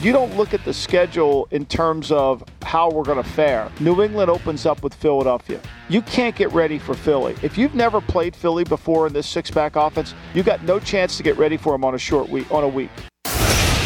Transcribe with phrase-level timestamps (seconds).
[0.00, 3.70] You don't look at the schedule in terms of how we're going to fare.
[3.80, 5.60] New England opens up with Philadelphia.
[5.90, 7.36] You can't get ready for Philly.
[7.42, 11.22] If you've never played Philly before in this six-back offense, you got no chance to
[11.22, 12.88] get ready for them on a short week, on a week.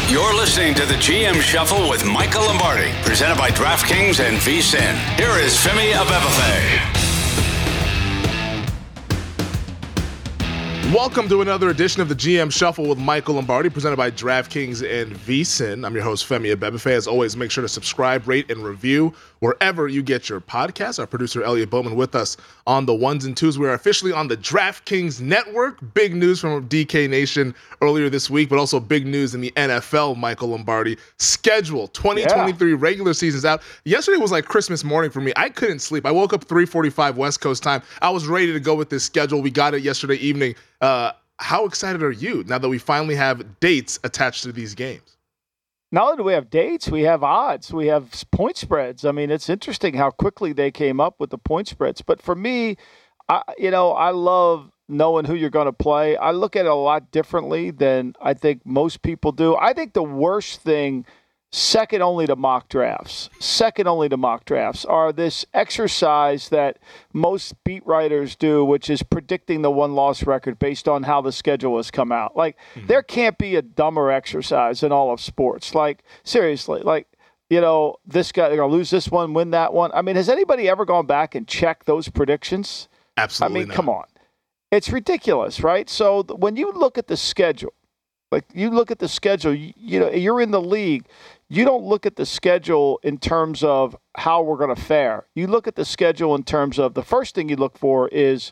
[0.07, 4.95] You're listening to the GM Shuffle with Michael Lombardi, presented by DraftKings and VSIN.
[5.17, 7.04] Here is Femi Abebefe.
[10.93, 15.15] Welcome to another edition of the GM Shuffle with Michael Lombardi, presented by DraftKings and
[15.15, 15.83] VSIN.
[15.83, 16.91] I'm your host, Femi Abebefe.
[16.91, 19.11] As always, make sure to subscribe, rate, and review
[19.45, 20.97] wherever you get your podcast.
[20.97, 23.59] Our producer, Elliot Bowman, with us on the ones and twos.
[23.59, 25.77] We are officially on the DraftKings Network.
[25.93, 30.17] Big news from DK Nation earlier this week, but also big news in the NFL,
[30.17, 30.97] Michael Lombardi.
[31.19, 32.77] Schedule 2023 yeah.
[32.79, 33.61] regular season's out.
[33.83, 35.31] Yesterday was like Christmas morning for me.
[35.35, 36.07] I couldn't sleep.
[36.07, 37.83] I woke up 345 West Coast time.
[38.01, 39.43] I was ready to go with this schedule.
[39.43, 40.55] We got it yesterday evening.
[40.81, 45.14] Uh, how excited are you now that we finally have dates attached to these games?
[45.95, 49.05] Not only do we have dates, we have odds, we have point spreads.
[49.05, 52.01] I mean, it's interesting how quickly they came up with the point spreads.
[52.01, 52.75] But for me,
[53.29, 56.17] I, you know, I love knowing who you're going to play.
[56.17, 59.55] I look at it a lot differently than I think most people do.
[59.55, 61.05] I think the worst thing–
[61.51, 66.79] second only to mock drafts, second only to mock drafts, are this exercise that
[67.13, 71.31] most beat writers do, which is predicting the one loss record based on how the
[71.31, 72.35] schedule has come out.
[72.35, 72.87] Like, mm-hmm.
[72.87, 75.73] there can't be a dumber exercise in all of sports.
[75.73, 77.07] Like, seriously, like,
[77.49, 79.91] you know, this guy, they're going to lose this one, win that one.
[79.93, 82.89] I mean, has anybody ever gone back and checked those predictions?
[83.17, 83.59] Absolutely.
[83.59, 83.75] I mean, not.
[83.75, 84.05] come on.
[84.71, 85.89] It's ridiculous, right?
[85.89, 87.73] So when you look at the schedule,
[88.31, 91.05] like you look at the schedule, you, you know, you're in the league
[91.49, 95.27] you don't look at the schedule in terms of how we're going to fare.
[95.35, 98.51] You look at the schedule in terms of the first thing you look for is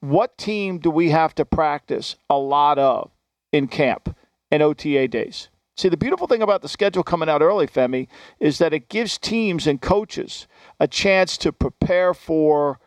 [0.00, 3.10] what team do we have to practice a lot of
[3.52, 4.16] in camp
[4.50, 5.48] and OTA days.
[5.76, 8.06] See, the beautiful thing about the schedule coming out early, Femi,
[8.38, 10.46] is that it gives teams and coaches
[10.78, 12.78] a chance to prepare for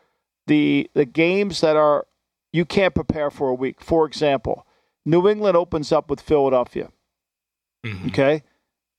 [0.45, 2.07] the the games that are
[2.53, 3.81] you can't prepare for a week.
[3.81, 4.65] For example,
[5.05, 6.89] New England opens up with Philadelphia.
[7.85, 8.07] Mm-hmm.
[8.07, 8.43] Okay?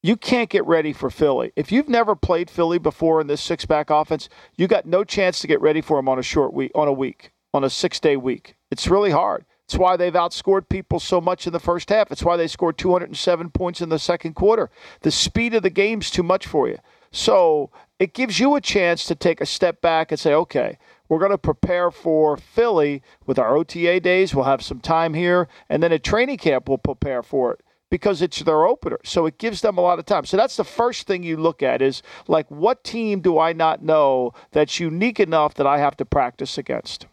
[0.03, 1.53] You can't get ready for Philly.
[1.57, 5.41] If you've never played Philly before in this six back offense, you got no chance
[5.41, 7.99] to get ready for them on a short week, on a week, on a six
[7.99, 8.57] day week.
[8.71, 9.45] It's really hard.
[9.65, 12.11] It's why they've outscored people so much in the first half.
[12.11, 14.71] It's why they scored 207 points in the second quarter.
[15.03, 16.79] The speed of the game's too much for you.
[17.11, 20.79] So it gives you a chance to take a step back and say, okay,
[21.09, 24.35] we're going to prepare for Philly with our OTA days.
[24.35, 25.49] We'll have some time here.
[25.69, 27.61] And then at training camp, we'll prepare for it
[27.91, 28.99] because it's their opener.
[29.05, 30.25] So it gives them a lot of time.
[30.25, 33.83] So that's the first thing you look at is like, what team do I not
[33.83, 37.07] know that's unique enough that I have to practice against?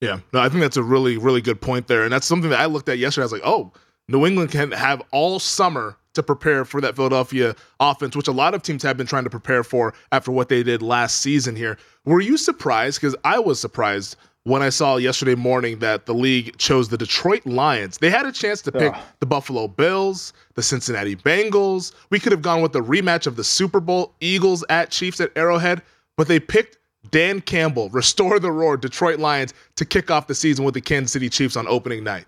[0.00, 2.04] Yeah, no, I think that's a really, really good point there.
[2.04, 3.22] And that's something that I looked at yesterday.
[3.22, 3.72] I was like, oh,
[4.08, 8.54] New England can have all summer to prepare for that Philadelphia offense, which a lot
[8.54, 11.78] of teams have been trying to prepare for after what they did last season here.
[12.04, 13.00] Were you surprised?
[13.00, 14.16] Because I was surprised
[14.48, 17.98] when I saw yesterday morning that the league chose the Detroit Lions.
[17.98, 21.92] They had a chance to pick the Buffalo Bills, the Cincinnati Bengals.
[22.08, 25.30] We could have gone with the rematch of the Super Bowl Eagles at Chiefs at
[25.36, 25.82] Arrowhead,
[26.16, 26.78] but they picked
[27.10, 31.12] Dan Campbell, restore the roar, Detroit Lions to kick off the season with the Kansas
[31.12, 32.24] City Chiefs on opening night.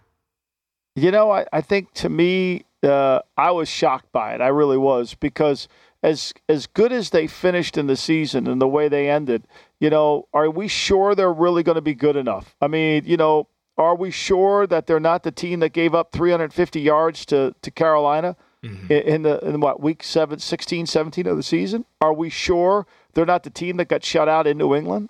[0.97, 4.43] You know, I, I think to me, uh, I was shocked by it.
[4.43, 5.69] I really was because
[6.03, 9.47] as as good as they finished in the season and the way they ended,
[9.81, 12.55] you know, are we sure they're really going to be good enough?
[12.61, 16.13] I mean, you know, are we sure that they're not the team that gave up
[16.13, 18.93] 350 yards to, to Carolina mm-hmm.
[18.93, 21.87] in, in, the in what week 7 16 17 of the season?
[22.01, 25.09] Are we sure they're not the team that got shut out in New England?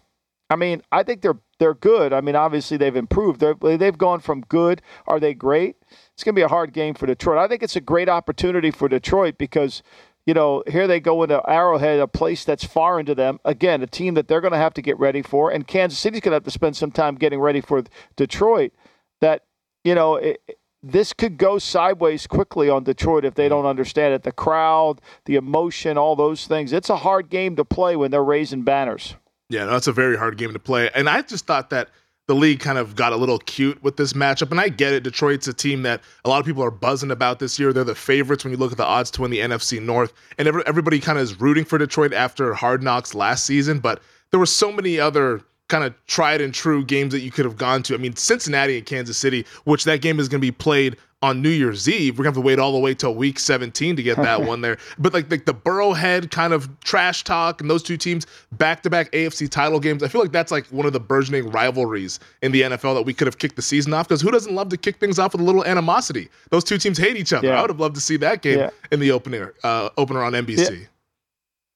[0.49, 2.12] I mean, I think they're they're good.
[2.12, 3.39] I mean, obviously they've improved.
[3.39, 4.81] They're, they've gone from good.
[5.06, 5.77] Are they great?
[6.15, 7.39] It's going to be a hard game for Detroit.
[7.39, 9.83] I think it's a great opportunity for Detroit because
[10.31, 13.41] you know, here they go into Arrowhead, a place that's foreign to them.
[13.44, 16.21] Again, a team that they're going to have to get ready for, and Kansas City's
[16.21, 17.82] going to have to spend some time getting ready for
[18.15, 18.71] Detroit.
[19.21, 19.43] That
[19.82, 20.41] you know, it,
[20.85, 23.55] this could go sideways quickly on Detroit if they mm-hmm.
[23.55, 24.23] don't understand it.
[24.23, 26.73] The crowd, the emotion, all those things.
[26.73, 29.17] It's a hard game to play when they're raising banners.
[29.49, 30.91] Yeah, that's a very hard game to play.
[30.94, 31.91] And I just thought that
[32.31, 34.53] the league kind of got a little cute with this matchup.
[34.53, 35.03] And I get it.
[35.03, 37.73] Detroit's a team that a lot of people are buzzing about this year.
[37.73, 40.12] They're the favorites when you look at the odds to win the NFC North.
[40.38, 43.81] And every, everybody kind of is rooting for Detroit after hard knocks last season.
[43.81, 44.00] But
[44.31, 47.56] there were so many other kind of tried and true games that you could have
[47.56, 47.94] gone to.
[47.94, 51.43] I mean, Cincinnati and Kansas City, which that game is going to be played on
[51.43, 52.19] New Year's Eve.
[52.19, 54.61] We're gonna have to wait all the way till week 17 to get that one
[54.61, 54.79] there.
[54.99, 58.91] But like, like the Burrowhead kind of trash talk and those two teams back to
[58.91, 60.03] back AFC title games.
[60.03, 63.13] I feel like that's like one of the burgeoning rivalries in the NFL that we
[63.13, 65.43] could have kicked the season off because who doesn't love to kick things off with
[65.43, 66.29] a little animosity?
[66.51, 67.49] Those two teams hate each other.
[67.49, 67.59] Yeah.
[67.59, 68.71] I would have loved to see that game yeah.
[68.91, 70.81] in the opener uh, opener on NBC.
[70.81, 70.87] Yeah.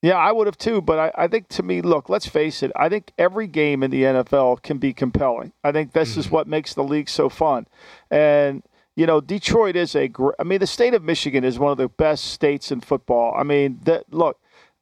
[0.05, 0.82] Yeah, I would have too.
[0.82, 2.70] But I, I, think to me, look, let's face it.
[2.76, 5.55] I think every game in the NFL can be compelling.
[5.64, 6.20] I think this mm-hmm.
[6.20, 7.67] is what makes the league so fun.
[8.11, 8.62] And
[8.96, 10.35] you know, Detroit is a great.
[10.38, 13.35] I mean, the state of Michigan is one of the best states in football.
[13.37, 14.38] I mean, that look,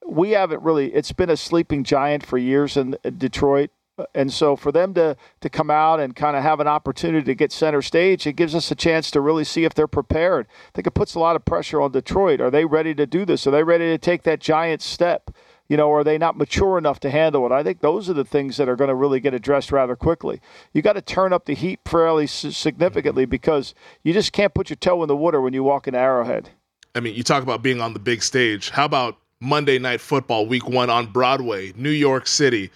[0.06, 0.92] we haven't really.
[0.92, 3.70] It's been a sleeping giant for years in, Detroit,
[4.14, 7.34] and so for them to to come out and kind of have an opportunity to
[7.34, 10.46] get center stage, it gives us a chance to really see if they're prepared.
[10.46, 12.40] I think it puts a lot of pressure on Detroit.
[12.40, 13.46] Are they ready to do this?
[13.46, 15.30] Are they ready to take that giant step?
[15.72, 17.50] You know, are they not mature enough to handle it?
[17.50, 20.38] I think those are the things that are going to really get addressed rather quickly.
[20.74, 24.76] You got to turn up the heat fairly significantly because you just can't put your
[24.76, 26.50] toe in the water when you walk in Arrowhead.
[26.94, 28.68] I mean, you talk about being on the big stage.
[28.68, 32.70] How about Monday Night Football, Week One on Broadway, New York City?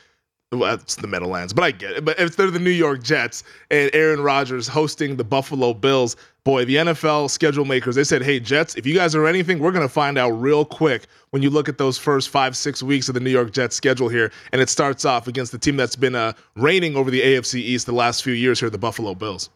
[0.57, 2.05] Well, it's the Meadowlands, but I get it.
[2.05, 6.65] But if they're the New York Jets and Aaron Rodgers hosting the Buffalo Bills, boy,
[6.65, 9.87] the NFL schedule makers, they said, hey, Jets, if you guys are anything, we're going
[9.87, 13.15] to find out real quick when you look at those first five, six weeks of
[13.15, 14.33] the New York Jets schedule here.
[14.53, 17.87] And it starts off against the team that's been uh, reigning over the AFC East
[17.87, 19.51] the last few years here, the Buffalo Bills.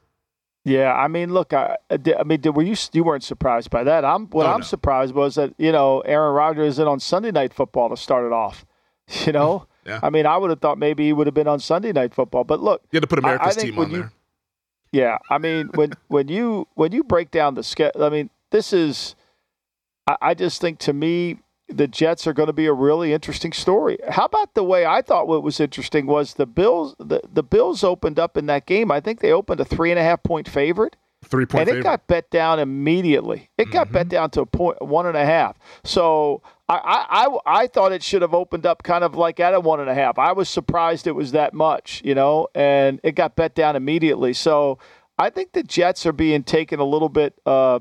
[0.64, 4.05] Yeah, I mean, look, I, I mean, were you you weren't surprised by that?
[4.05, 4.64] I'm what oh, I'm no.
[4.64, 8.26] surprised was that you know Aaron Rodgers is in on Sunday Night Football to start
[8.26, 8.64] it off.
[9.26, 10.00] You know, yeah.
[10.03, 12.44] I mean, I would have thought maybe he would have been on Sunday Night Football,
[12.44, 14.12] but look, you had to put America's team on you, there.
[14.93, 18.73] Yeah, I mean, when when you when you break down the schedule, I mean, this
[18.73, 19.15] is,
[20.06, 21.38] I, I just think to me,
[21.69, 23.99] the Jets are going to be a really interesting story.
[24.09, 27.85] How about the way I thought what was interesting was the Bills the, the Bills
[27.85, 28.91] opened up in that game.
[28.91, 30.97] I think they opened a three and a half point favorite.
[31.22, 31.81] Three point and favorite.
[31.81, 33.50] it got bet down immediately.
[33.58, 33.94] It got mm-hmm.
[33.94, 35.58] bet down to a point one and a half.
[35.84, 39.61] So I, I, I thought it should have opened up kind of like at a
[39.61, 40.19] one and a half.
[40.19, 44.32] I was surprised it was that much, you know, and it got bet down immediately.
[44.32, 44.78] So
[45.19, 47.81] I think the Jets are being taken a little bit, uh,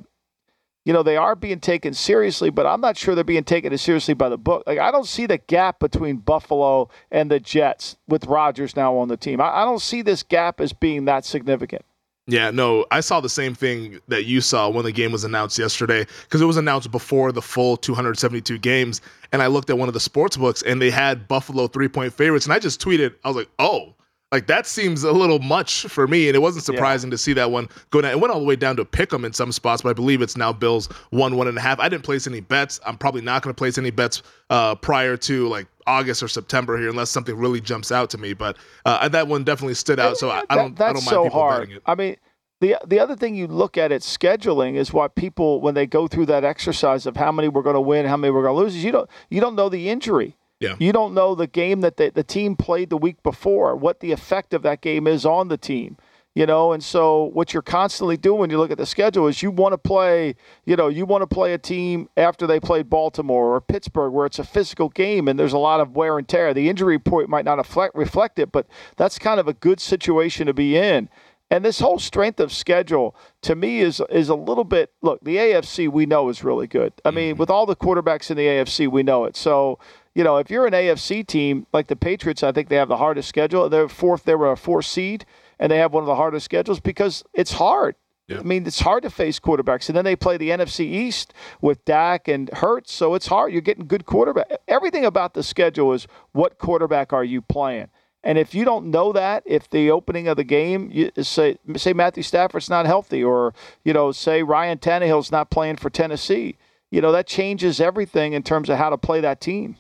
[0.84, 3.82] you know, they are being taken seriously, but I'm not sure they're being taken as
[3.82, 4.64] seriously by the book.
[4.68, 9.08] Like I don't see the gap between Buffalo and the Jets with Rodgers now on
[9.08, 9.40] the team.
[9.40, 11.86] I, I don't see this gap as being that significant.
[12.30, 15.58] Yeah, no, I saw the same thing that you saw when the game was announced
[15.58, 19.02] yesterday because it was announced before the full 272 games.
[19.32, 22.14] And I looked at one of the sports books and they had Buffalo three point
[22.14, 22.46] favorites.
[22.46, 23.96] And I just tweeted, I was like, oh,
[24.32, 26.28] like that seems a little much for me.
[26.28, 27.14] And it wasn't surprising yeah.
[27.14, 28.12] to see that one go down.
[28.12, 30.22] It went all the way down to pick them in some spots, but I believe
[30.22, 31.80] it's now Bills one, one and a half.
[31.80, 32.80] I didn't place any bets.
[32.86, 34.22] I'm probably not going to place any bets
[34.52, 38.34] uh, prior to like August or September here, unless something really jumps out to me.
[38.34, 40.18] But uh, that one definitely stood out.
[40.18, 41.62] So I, I don't, I don't mind so people hard.
[41.62, 41.84] betting it.
[41.86, 42.16] I mean,
[42.62, 46.08] the the other thing you look at it scheduling is what people when they go
[46.08, 48.62] through that exercise of how many we're going to win, how many we're going to
[48.62, 48.76] lose.
[48.76, 50.36] Is you don't you don't know the injury.
[50.60, 50.76] Yeah.
[50.78, 54.12] You don't know the game that the, the team played the week before, what the
[54.12, 55.96] effect of that game is on the team
[56.40, 59.44] you know and so what you're constantly doing when you look at the schedule is
[59.44, 60.34] you want to play
[60.66, 64.26] you know you want to play a team after they played baltimore or pittsburgh where
[64.26, 67.28] it's a physical game and there's a lot of wear and tear the injury report
[67.28, 67.58] might not
[67.94, 68.66] reflect, it but
[68.96, 71.10] that's kind of a good situation to be in
[71.52, 75.38] and this whole strength of schedule to me is is a little bit look, the
[75.38, 76.94] AFC we know is really good.
[77.04, 77.40] I mean, mm-hmm.
[77.40, 79.36] with all the quarterbacks in the AFC, we know it.
[79.36, 79.80] So,
[80.14, 82.98] you know, if you're an AFC team like the Patriots, I think they have the
[82.98, 83.68] hardest schedule.
[83.68, 85.26] They're fourth, they were a four seed,
[85.60, 87.96] and they have one of the hardest schedules because it's hard.
[88.32, 89.90] I mean, it's hard to face quarterbacks.
[89.90, 93.52] And then they play the NFC East with Dak and Hurts, so it's hard.
[93.52, 94.52] You're getting good quarterback.
[94.68, 97.88] Everything about the schedule is what quarterback are you playing?
[98.24, 101.94] And if you don't know that, if the opening of the game, you say say
[101.94, 103.54] Matthew Stafford's not healthy, or
[103.86, 106.58] you know, say Ryan Tannehill's not playing for Tennessee,
[106.92, 109.78] you know that changes everything in terms of how to play that team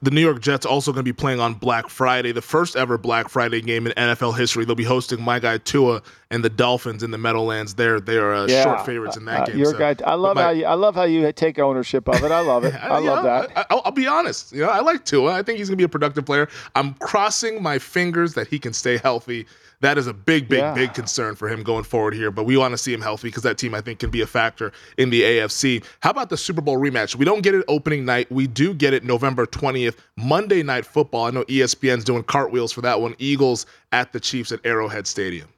[0.00, 2.96] the New York Jets also going to be playing on Black Friday, the first ever
[2.96, 4.64] Black Friday game in NFL history.
[4.64, 7.74] They'll be hosting my guy Tua and the Dolphins in the Meadowlands.
[7.74, 8.62] They're they are uh, yeah.
[8.64, 9.58] short favorites in that uh, game.
[9.58, 9.78] Your so.
[9.78, 12.30] guy, I love my, how you I love how you take ownership of it.
[12.30, 12.74] I love it.
[12.82, 13.66] I love know, that.
[13.70, 14.52] I, will be honest.
[14.52, 15.32] You know, I like Tua.
[15.32, 16.48] I think he's going to be a productive player.
[16.74, 19.46] I'm crossing my fingers that he can stay healthy
[19.82, 20.74] that is a big, big, Yeah.
[20.74, 22.30] big concern for him going forward here.
[22.30, 24.26] But we want to see him healthy because that team, I think, can be a
[24.26, 25.82] factor in the AFC.
[26.00, 27.14] How about the Super Bowl rematch?
[27.16, 28.30] We don't get it opening night.
[28.32, 31.26] We do get it November 20th, Monday Night Football.
[31.26, 33.14] I know ESPN's doing cartwheels for that one.
[33.18, 35.48] Eagles at the Chiefs at Arrowhead Stadium.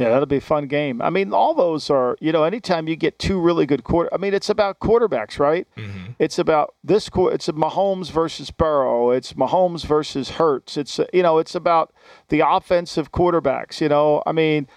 [0.00, 1.02] Yeah, that'll be a fun game.
[1.02, 4.16] I mean, all those are, you know, anytime you get two really good quarter, I
[4.16, 5.68] mean, it's about quarterbacks, right?
[5.76, 6.12] Mm-hmm.
[6.18, 7.34] It's about this, quarter.
[7.34, 9.10] it's a Mahomes versus Burrow.
[9.10, 10.78] It's Mahomes versus Hurts.
[10.78, 11.92] It's, you know, it's about
[12.30, 14.22] the offensive quarterbacks, you know.
[14.24, 14.68] I mean,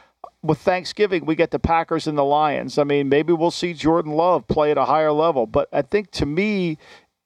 [0.42, 2.78] with Thanksgiving, we get the Packers and the Lions.
[2.78, 5.48] I mean, maybe we'll see Jordan Love play at a higher level.
[5.48, 6.78] But I think to me,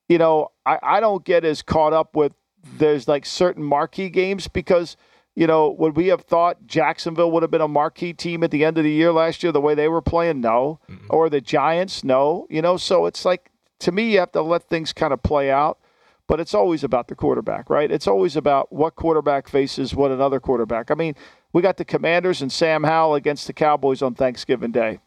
[0.08, 2.34] you know, I, I don't get as caught up with
[2.78, 4.98] there's like certain marquee games because,
[5.38, 8.66] you know, would we have thought Jacksonville would have been a marquee team at the
[8.66, 10.42] end of the year last year the way they were playing?
[10.42, 10.80] No.
[11.12, 12.04] Or the Giants?
[12.04, 12.48] No.
[12.50, 13.52] You know, so it's like
[13.82, 15.78] to me, you have to let things kind of play out.
[16.26, 17.92] But it's always about the quarterback, right?
[17.92, 20.90] It's always about what quarterback faces what another quarterback.
[20.90, 21.14] I mean,
[21.54, 25.02] we got the Commanders and Sam Howell against the Cowboys on Thanksgiving Day.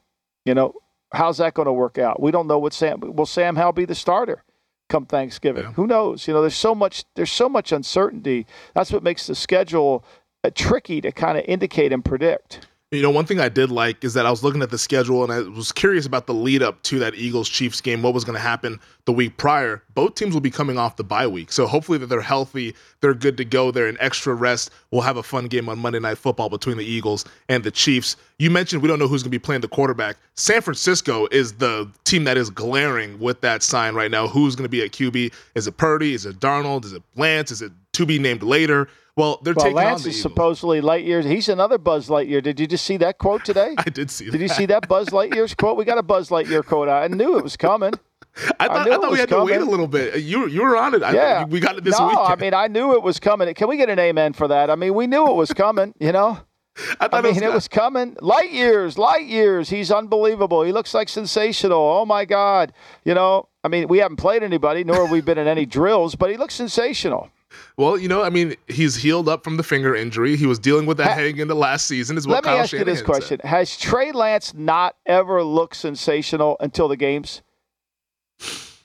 [0.45, 0.75] You know,
[1.13, 2.23] how's that going to work out?
[2.23, 4.45] We don't know what Sam will Sam Howell be the starter
[4.91, 5.63] come Thanksgiving.
[5.63, 5.73] Yeah.
[5.73, 6.29] Who knows?
[6.29, 8.47] You know, there's so much there's so much uncertainty.
[8.75, 10.05] That's what makes the schedule
[10.43, 12.67] Uh, tricky to kind of indicate and predict.
[12.93, 15.23] You know, one thing I did like is that I was looking at the schedule
[15.23, 18.25] and I was curious about the lead up to that Eagles Chiefs game, what was
[18.25, 19.81] going to happen the week prior.
[19.95, 21.53] Both teams will be coming off the bye week.
[21.53, 24.73] So hopefully that they're healthy, they're good to go, they're in extra rest.
[24.91, 28.17] We'll have a fun game on Monday Night Football between the Eagles and the Chiefs.
[28.41, 30.17] You mentioned we don't know who's going to be playing the quarterback.
[30.35, 34.27] San Francisco is the team that is glaring with that sign right now.
[34.27, 35.33] Who's going to be at QB?
[35.55, 36.13] Is it Purdy?
[36.15, 36.85] Is it Darnold?
[36.87, 37.53] Is it Lance?
[37.53, 38.89] Is it to be named later?
[39.21, 40.23] Well, they're Well, taking Lance on the is Eagles.
[40.23, 41.25] supposedly light years.
[41.27, 42.43] He's another Buzz Lightyear.
[42.43, 43.75] Did you just see that quote today?
[43.79, 44.33] I did see that.
[44.33, 45.77] Did you see that Buzz Lightyear's quote?
[45.77, 46.89] We got a Buzz Lightyear quote.
[46.89, 47.93] I knew it was coming.
[48.59, 50.15] I thought, knew I thought we had to wait a little bit.
[50.15, 51.03] Uh, you you were on it.
[51.03, 52.29] I, Yeah, we got it this no, weekend.
[52.29, 53.53] I mean, I knew it was coming.
[53.55, 54.71] Can we get an amen for that?
[54.71, 55.95] I mean, we knew it was coming.
[55.99, 56.39] You know,
[57.01, 58.17] I I mean, it it was, was coming.
[58.21, 59.69] Light years, light years.
[59.69, 60.63] He's unbelievable.
[60.63, 61.81] He looks like sensational.
[61.81, 62.73] Oh my God.
[63.05, 66.15] You know, I mean, we haven't played anybody, nor have we been in any drills,
[66.15, 67.31] but he looks sensational.
[67.77, 70.37] Well, you know, I mean, he's healed up from the finger injury.
[70.37, 72.17] He was dealing with that Ha- heading into last season.
[72.17, 73.49] Is what Let me Kyle ask you this question: said.
[73.49, 77.43] Has Trey Lance not ever looked sensational until the games?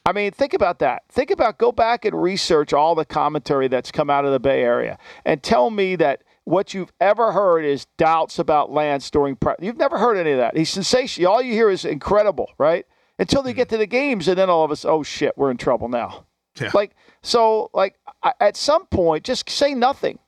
[0.05, 1.03] I mean, think about that.
[1.09, 4.61] Think about go back and research all the commentary that's come out of the Bay
[4.61, 9.65] Area, and tell me that what you've ever heard is doubts about Lance during practice.
[9.65, 10.55] You've never heard any of that.
[10.55, 11.31] He's sensational.
[11.31, 12.85] All you hear is incredible, right?
[13.17, 13.57] Until they mm-hmm.
[13.57, 16.25] get to the games, and then all of us, oh shit, we're in trouble now.
[16.59, 16.71] Yeah.
[16.73, 17.95] Like so, like
[18.39, 20.19] at some point, just say nothing.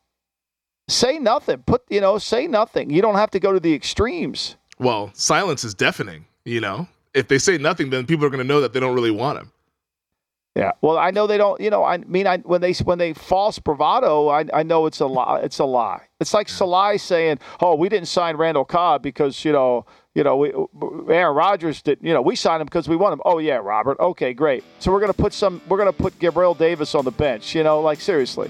[0.89, 1.59] Say nothing.
[1.59, 2.89] Put you know, say nothing.
[2.89, 4.55] You don't have to go to the extremes.
[4.79, 6.25] Well, silence is deafening.
[6.45, 8.95] You know, if they say nothing, then people are going to know that they don't
[8.95, 9.51] really want him.
[10.57, 10.71] Yeah.
[10.81, 11.61] Well, I know they don't.
[11.61, 14.99] You know, I mean, I when they when they false bravado, I I know it's
[14.99, 15.41] a lie.
[15.43, 16.01] It's a lie.
[16.19, 19.85] It's like Saleh saying, "Oh, we didn't sign Randall Cobb because you know,
[20.15, 20.51] you know, we,
[21.13, 21.99] Aaron Rodgers did.
[22.01, 23.21] You know, we signed him because we want him.
[23.23, 23.99] Oh yeah, Robert.
[23.99, 24.63] Okay, great.
[24.79, 25.61] So we're gonna put some.
[25.69, 27.53] We're gonna put Gabriel Davis on the bench.
[27.53, 28.49] You know, like seriously.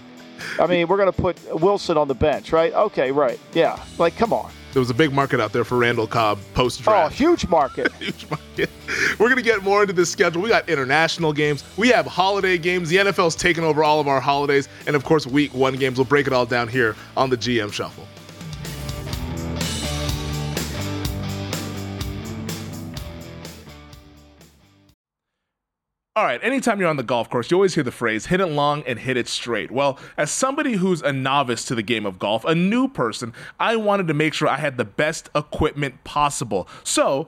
[0.62, 2.72] I mean, we're gonna put Wilson on the bench, right?
[2.74, 3.38] Okay, right.
[3.52, 3.84] Yeah.
[3.98, 4.50] Like, come on.
[4.78, 7.12] There was a big market out there for Randall Cobb post draft.
[7.12, 7.92] Oh, huge market.
[8.00, 8.70] huge market.
[9.18, 10.40] We're going to get more into this schedule.
[10.40, 11.64] We got international games.
[11.78, 12.88] We have holiday games.
[12.90, 14.70] The NFL's taken over all of our holidays.
[14.86, 15.98] And of course, week one games.
[15.98, 18.08] We'll break it all down here on the GM Shuffle.
[26.18, 28.48] All right, anytime you're on the golf course, you always hear the phrase hit it
[28.48, 29.70] long and hit it straight.
[29.70, 33.76] Well, as somebody who's a novice to the game of golf, a new person, I
[33.76, 36.68] wanted to make sure I had the best equipment possible.
[36.84, 37.28] So,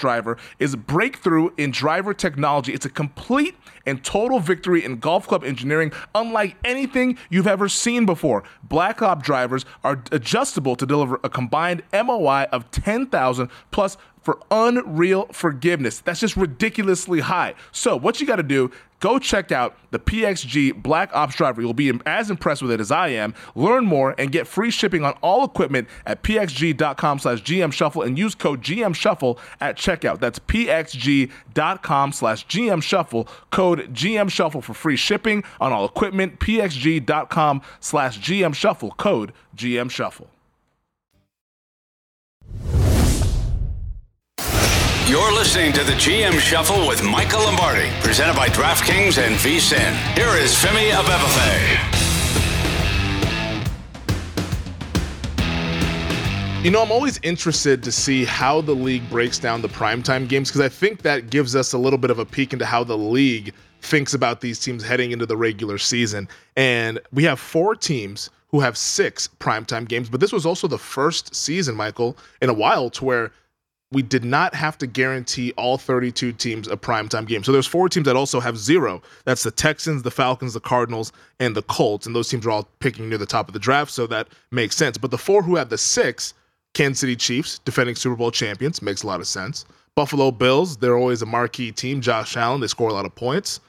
[0.00, 2.72] driver is a breakthrough in driver technology.
[2.72, 8.06] It's a complete and total victory in golf club engineering, unlike anything you've ever seen
[8.06, 8.44] before.
[8.62, 13.96] Black Ops drivers are adjustable to deliver a combined MOI of 10,000 plus
[14.28, 16.00] for unreal forgiveness.
[16.00, 17.54] That's just ridiculously high.
[17.72, 18.70] So, what you got to do,
[19.00, 21.62] go check out the PXG Black Ops driver.
[21.62, 23.32] You'll be as impressed with it as I am.
[23.54, 28.18] Learn more and get free shipping on all equipment at pxg.com slash GM Shuffle and
[28.18, 30.20] use code GM Shuffle at checkout.
[30.20, 36.38] That's pxg.com slash GM Shuffle, code GM Shuffle for free shipping on all equipment.
[36.38, 40.28] pxg.com slash GM Shuffle, code GM Shuffle.
[45.08, 49.94] You're listening to the GM Shuffle with Michael Lombardi, presented by DraftKings and VSIN.
[50.12, 51.94] Here is Femi Abebefe.
[56.62, 60.50] You know, I'm always interested to see how the league breaks down the primetime games
[60.50, 62.98] because I think that gives us a little bit of a peek into how the
[62.98, 66.28] league thinks about these teams heading into the regular season.
[66.54, 70.76] And we have four teams who have six primetime games, but this was also the
[70.76, 73.32] first season, Michael, in a while to where
[73.90, 77.42] we did not have to guarantee all 32 teams a primetime game.
[77.42, 79.00] So there's four teams that also have zero.
[79.24, 82.06] That's the Texans, the Falcons, the Cardinals, and the Colts.
[82.06, 84.76] And those teams are all picking near the top of the draft, so that makes
[84.76, 84.98] sense.
[84.98, 86.34] But the four who have the six
[86.74, 89.64] Kansas City Chiefs, defending Super Bowl champions, makes a lot of sense.
[89.94, 92.00] Buffalo Bills, they're always a marquee team.
[92.00, 93.60] Josh Allen, they score a lot of points.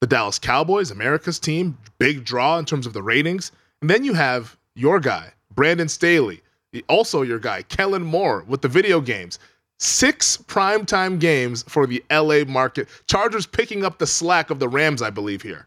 [0.00, 3.50] The Dallas Cowboys, America's team, big draw in terms of the ratings.
[3.80, 6.42] And then you have your guy, Brandon Staley,
[6.88, 9.38] also your guy, Kellen Moore, with the video games.
[9.84, 12.88] Six primetime games for the LA market.
[13.06, 15.66] Chargers picking up the slack of the Rams, I believe, here.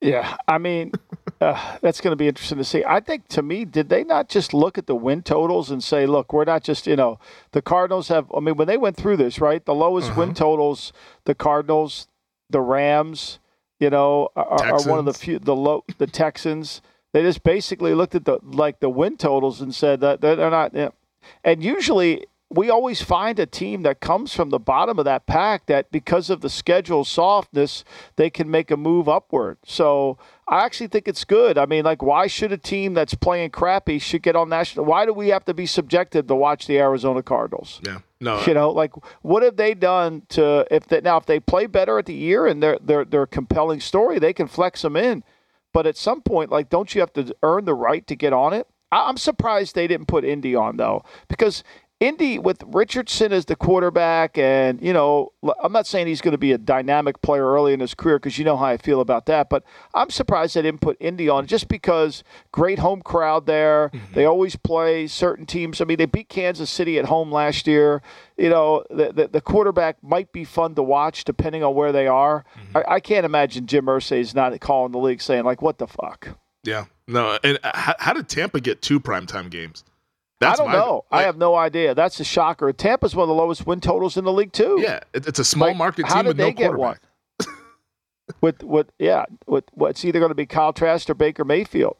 [0.00, 0.90] Yeah, I mean,
[1.40, 2.82] uh, that's going to be interesting to see.
[2.84, 6.06] I think to me, did they not just look at the win totals and say,
[6.06, 7.20] look, we're not just, you know,
[7.52, 10.22] the Cardinals have, I mean, when they went through this, right, the lowest uh-huh.
[10.22, 10.92] win totals,
[11.24, 12.08] the Cardinals,
[12.50, 13.38] the Rams,
[13.78, 16.82] you know, are, are, one of the few, the low, the Texans.
[17.12, 20.74] They just basically looked at the, like the win totals and said that they're not,
[20.74, 20.94] you know,
[21.44, 25.66] and usually we always find a team that comes from the bottom of that pack
[25.66, 27.84] that because of the schedule softness
[28.16, 29.58] they can make a move upward.
[29.64, 31.58] So i actually think it's good.
[31.58, 35.06] I mean like why should a team that's playing crappy should get on national why
[35.06, 37.80] do we have to be subjected to watch the arizona cardinals?
[37.84, 37.98] Yeah.
[38.20, 41.66] No you know like what have they done to if they now if they play
[41.66, 44.96] better at the year and they're they're, they're a compelling story they can flex them
[44.96, 45.22] in.
[45.72, 48.54] But at some point like don't you have to earn the right to get on
[48.54, 48.66] it?
[48.92, 51.64] I'm surprised they didn't put Indy on though, because
[51.98, 56.38] Indy with Richardson as the quarterback, and you know, I'm not saying he's going to
[56.38, 59.24] be a dynamic player early in his career because you know how I feel about
[59.26, 59.48] that.
[59.48, 62.22] But I'm surprised they didn't put Indy on just because
[62.52, 63.88] great home crowd there.
[63.94, 64.14] Mm-hmm.
[64.14, 65.80] They always play certain teams.
[65.80, 68.02] I mean, they beat Kansas City at home last year.
[68.36, 72.06] You know, the the, the quarterback might be fun to watch depending on where they
[72.06, 72.44] are.
[72.58, 72.76] Mm-hmm.
[72.76, 75.86] I, I, can't imagine Jim Irsay is not calling the league saying like, "What the
[75.86, 77.38] fuck." Yeah, no.
[77.42, 79.82] And how, how did Tampa get two primetime games?
[80.40, 81.04] That's I don't know.
[81.10, 81.94] Like, I have no idea.
[81.94, 82.72] That's a shocker.
[82.72, 84.78] Tampa's one of the lowest win totals in the league too.
[84.80, 87.00] Yeah, it's a small like, market team with no quarterback.
[88.40, 91.96] with with yeah, with what's either going to be Kyle Trask or Baker Mayfield.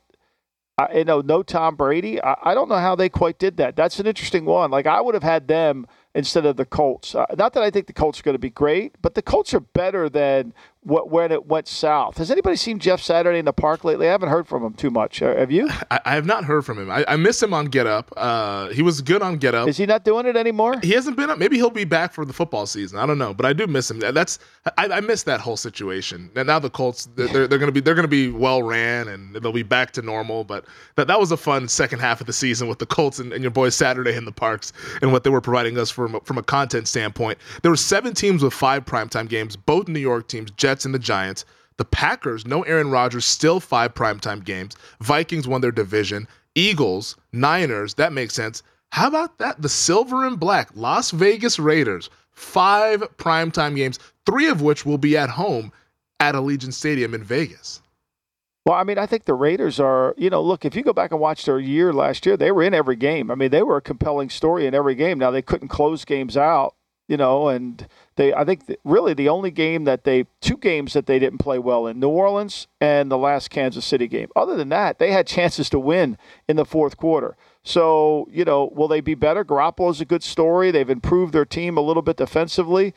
[0.78, 2.22] I you know no Tom Brady.
[2.22, 3.74] I, I don't know how they quite did that.
[3.74, 4.70] That's an interesting one.
[4.70, 7.14] Like I would have had them instead of the Colts.
[7.14, 9.54] Uh, not that I think the Colts are going to be great, but the Colts
[9.54, 10.52] are better than
[10.86, 12.18] what, when it went south.
[12.18, 14.06] Has anybody seen Jeff Saturday in the park lately?
[14.06, 15.20] I haven't heard from him too much.
[15.20, 15.68] Uh, have you?
[15.90, 16.90] I, I, have not heard from him.
[16.90, 18.12] I, I miss him on Get Up.
[18.16, 19.66] Uh, he was good on Get Up.
[19.66, 20.78] Is he not doing it anymore?
[20.80, 21.38] He hasn't been up.
[21.38, 23.00] Maybe he'll be back for the football season.
[23.00, 23.98] I don't know, but I do miss him.
[23.98, 24.38] That's
[24.78, 26.30] I, I miss that whole situation.
[26.36, 29.34] And now the Colts they're, they're, they're, gonna be they're gonna be well ran and
[29.34, 30.44] they'll be back to normal.
[30.44, 33.32] But that that was a fun second half of the season with the Colts and,
[33.32, 34.72] and your boy Saturday in the parks
[35.02, 37.38] and what they were providing us from from a content standpoint.
[37.62, 40.98] There were seven teams with five primetime games, both New York teams, Jets and the
[40.98, 41.44] Giants.
[41.78, 44.76] The Packers, no Aaron Rodgers, still five primetime games.
[45.00, 46.26] Vikings won their division.
[46.54, 48.62] Eagles, Niners, that makes sense.
[48.92, 49.60] How about that?
[49.60, 55.16] The silver and black Las Vegas Raiders, five primetime games, three of which will be
[55.16, 55.70] at home
[56.20, 57.82] at Allegiant Stadium in Vegas.
[58.64, 61.12] Well, I mean, I think the Raiders are, you know, look, if you go back
[61.12, 63.30] and watch their year last year, they were in every game.
[63.30, 65.18] I mean, they were a compelling story in every game.
[65.18, 66.74] Now, they couldn't close games out,
[67.08, 71.06] you know, and they I think really the only game that they two games that
[71.06, 74.28] they didn't play well in New Orleans and the last Kansas City game.
[74.34, 77.36] Other than that, they had chances to win in the fourth quarter.
[77.62, 79.44] So you know, will they be better?
[79.44, 80.70] Garoppolo is a good story.
[80.70, 82.94] They've improved their team a little bit defensively.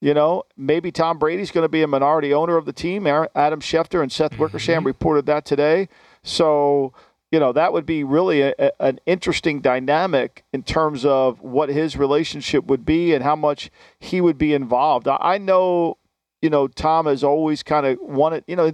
[0.00, 3.04] You know, maybe Tom Brady's going to be a minority owner of the team.
[3.06, 4.86] Adam Schefter and Seth Wickersham mm-hmm.
[4.86, 5.88] reported that today.
[6.22, 6.92] So
[7.30, 11.68] you know that would be really a, a, an interesting dynamic in terms of what
[11.68, 15.06] his relationship would be and how much he would be involved.
[15.08, 15.98] I, I know,
[16.40, 18.72] you know, Tom has always kind of wanted, you know,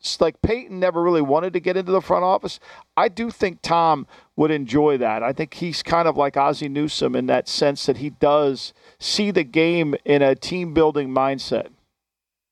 [0.00, 2.60] it's like Peyton never really wanted to get into the front office.
[2.96, 5.22] I do think Tom would enjoy that.
[5.22, 9.32] I think he's kind of like Ozzie Newsome in that sense that he does see
[9.32, 11.68] the game in a team building mindset.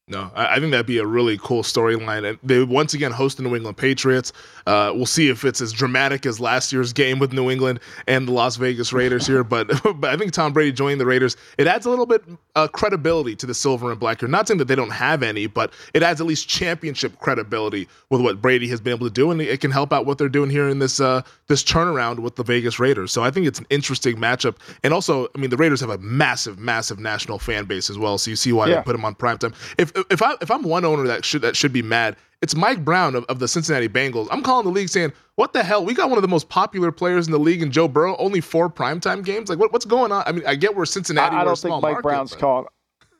[0.08, 2.28] No, I, I think that'd be a really cool storyline.
[2.28, 4.32] And they once again host the New England Patriots.
[4.64, 8.28] Uh, we'll see if it's as dramatic as last year's game with New England and
[8.28, 9.42] the Las Vegas Raiders here.
[9.56, 9.68] But,
[10.00, 12.22] but I think Tom Brady joining the Raiders, it adds a little bit
[12.56, 14.20] uh, credibility to the silver and black.
[14.20, 17.88] You're not saying that they don't have any, but it adds at least championship credibility
[18.10, 20.28] with what Brady has been able to do, and it can help out what they're
[20.28, 23.12] doing here in this uh, this turnaround with the Vegas Raiders.
[23.12, 24.56] So I think it's an interesting matchup.
[24.82, 28.18] And also, I mean, the Raiders have a massive, massive national fan base as well.
[28.18, 28.76] So you see why yeah.
[28.76, 29.54] they put them on primetime.
[29.78, 32.84] If if I if I'm one owner that should that should be mad, it's Mike
[32.84, 34.28] Brown of, of the Cincinnati Bengals.
[34.30, 35.84] I'm calling the league saying, "What the hell?
[35.84, 38.40] We got one of the most popular players in the league, and Joe Burrow only
[38.40, 39.48] four primetime games.
[39.48, 40.24] Like, what, what's going on?
[40.26, 41.36] I mean, I get where Cincinnati.
[41.36, 42.40] I, I don't think Mike market, Brown's but.
[42.40, 42.66] calling.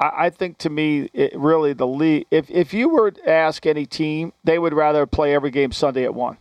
[0.00, 2.26] I, I think to me, it, really the league.
[2.30, 6.04] If if you were to ask any team, they would rather play every game Sunday
[6.04, 6.38] at one.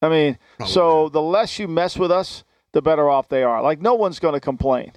[0.00, 0.72] I mean, Probably.
[0.72, 3.62] so the less you mess with us, the better off they are.
[3.62, 4.92] Like no one's going to complain.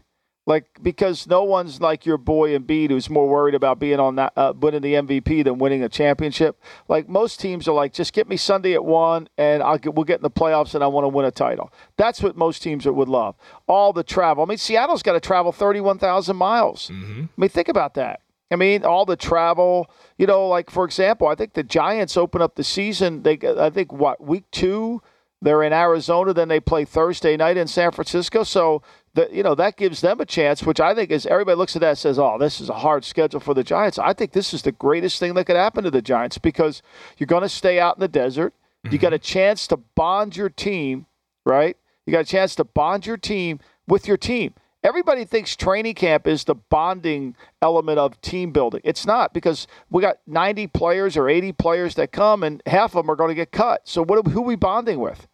[0.48, 4.34] Like because no one's like your boy Embiid who's more worried about being on that
[4.36, 6.60] uh, winning the MVP than winning a championship.
[6.88, 10.04] Like most teams are like, just get me Sunday at one, and I'll get, we'll
[10.04, 11.72] get in the playoffs, and I want to win a title.
[11.96, 13.36] That's what most teams would love.
[13.68, 14.44] All the travel.
[14.44, 16.90] I mean, Seattle's got to travel thirty-one thousand miles.
[16.90, 17.22] Mm-hmm.
[17.26, 18.22] I mean, think about that.
[18.52, 19.90] I mean, all the travel.
[20.18, 23.24] You know, like for example, I think the Giants open up the season.
[23.24, 25.02] They, I think, what week two
[25.42, 28.44] they're in Arizona, then they play Thursday night in San Francisco.
[28.44, 28.84] So
[29.14, 31.82] that you know that gives them a chance, which I think is everybody looks at
[31.82, 34.54] that and says, "Oh, this is a hard schedule for the Giants." I think this
[34.54, 36.82] is the greatest thing that could happen to the Giants because
[37.18, 38.54] you're going to stay out in the desert.
[38.86, 38.94] Mm-hmm.
[38.94, 41.08] You got a chance to bond your team,
[41.46, 41.76] right?
[42.06, 44.54] You got a chance to bond your team with your team.
[44.84, 48.82] Everybody thinks training camp is the bonding element of team building.
[48.84, 53.04] It's not because we got 90 players or 80 players that come, and half of
[53.06, 53.88] them are going to get cut.
[53.88, 54.26] So what?
[54.28, 55.28] Who are we bonding with?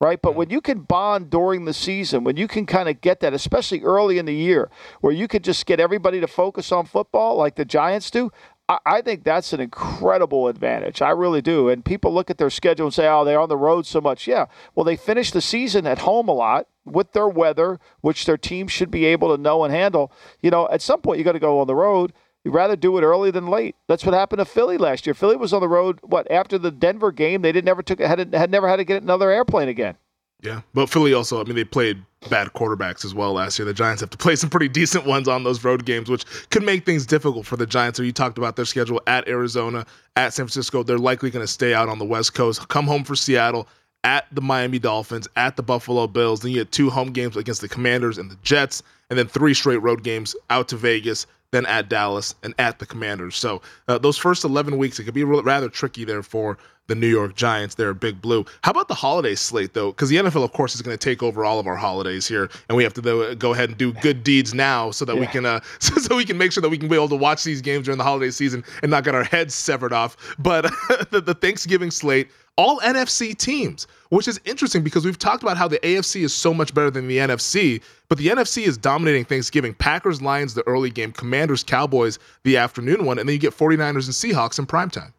[0.00, 0.20] right?
[0.20, 3.32] But when you can bond during the season, when you can kind of get that,
[3.32, 7.36] especially early in the year, where you could just get everybody to focus on football
[7.36, 8.30] like the Giants do,
[8.68, 11.00] I, I think that's an incredible advantage.
[11.00, 11.68] I really do.
[11.68, 14.26] And people look at their schedule and say, oh, they're on the road so much.
[14.26, 14.46] Yeah.
[14.74, 18.68] Well, they finish the season at home a lot with their weather, which their team
[18.68, 20.12] should be able to know and handle.
[20.40, 22.12] You know, at some point, you got to go on the road.
[22.44, 23.74] You'd rather do it early than late.
[23.88, 25.14] That's what happened to Philly last year.
[25.14, 25.98] Philly was on the road.
[26.02, 29.02] What after the Denver game, they didn't never took had had never had to get
[29.02, 29.96] another airplane again.
[30.42, 31.40] Yeah, but Philly also.
[31.40, 33.66] I mean, they played bad quarterbacks as well last year.
[33.66, 36.62] The Giants have to play some pretty decent ones on those road games, which could
[36.62, 37.96] make things difficult for the Giants.
[37.96, 40.82] So you talked about their schedule at Arizona, at San Francisco.
[40.82, 42.68] They're likely going to stay out on the West Coast.
[42.68, 43.66] Come home for Seattle,
[44.06, 46.40] at the Miami Dolphins, at the Buffalo Bills.
[46.40, 49.52] Then you get two home games against the Commanders and the Jets, and then three
[49.52, 53.36] straight road games out to Vegas then at Dallas, and at the Commanders.
[53.36, 57.08] So uh, those first 11 weeks, it could be rather tricky there for the New
[57.08, 57.74] York Giants.
[57.74, 58.44] They're a big blue.
[58.62, 59.90] How about the holiday slate, though?
[59.90, 62.48] Because the NFL, of course, is going to take over all of our holidays here,
[62.68, 65.20] and we have to go ahead and do good deeds now so that yeah.
[65.20, 67.16] we can uh, so, so, we can make sure that we can be able to
[67.16, 70.16] watch these games during the holiday season and not get our heads severed off.
[70.38, 70.62] But
[71.10, 75.68] the, the Thanksgiving slate all NFC teams, which is interesting because we've talked about how
[75.68, 79.74] the AFC is so much better than the NFC, but the NFC is dominating Thanksgiving.
[79.74, 83.80] Packers, Lions, the early game, Commanders, Cowboys, the afternoon one, and then you get 49ers
[83.80, 85.12] and Seahawks in primetime.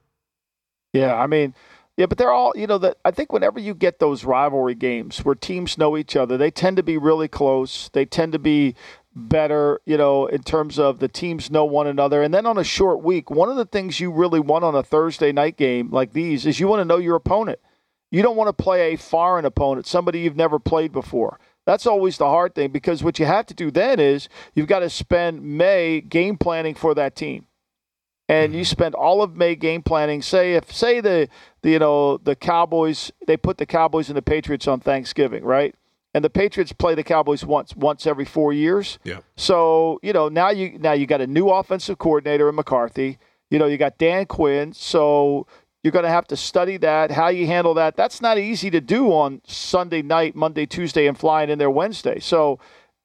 [0.93, 1.53] Yeah, I mean,
[1.97, 5.25] yeah, but they're all, you know, that I think whenever you get those rivalry games
[5.25, 7.89] where teams know each other, they tend to be really close.
[7.93, 8.75] They tend to be
[9.17, 12.21] better, you know, in terms of the teams know one another.
[12.21, 14.83] And then on a short week, one of the things you really want on a
[14.83, 17.59] Thursday night game like these is you want to know your opponent.
[18.11, 21.39] You don't want to play a foreign opponent, somebody you've never played before.
[21.65, 24.79] That's always the hard thing because what you have to do then is you've got
[24.79, 27.45] to spend May game planning for that team.
[28.29, 28.65] And you mm-hmm.
[28.65, 30.21] spend all of May game planning.
[30.21, 31.27] Say if say the,
[31.61, 35.75] the you know the Cowboys they put the Cowboys and the Patriots on Thanksgiving, right?
[36.17, 38.97] And the Patriots play the Cowboys once once every four years.
[39.03, 39.19] Yeah.
[39.35, 43.19] So you know now you now you got a new offensive coordinator in McCarthy.
[43.51, 44.73] You know you got Dan Quinn.
[44.73, 45.45] So
[45.83, 47.95] you're going to have to study that, how you handle that.
[47.95, 52.19] That's not easy to do on Sunday night, Monday, Tuesday, and flying in there Wednesday.
[52.19, 52.59] So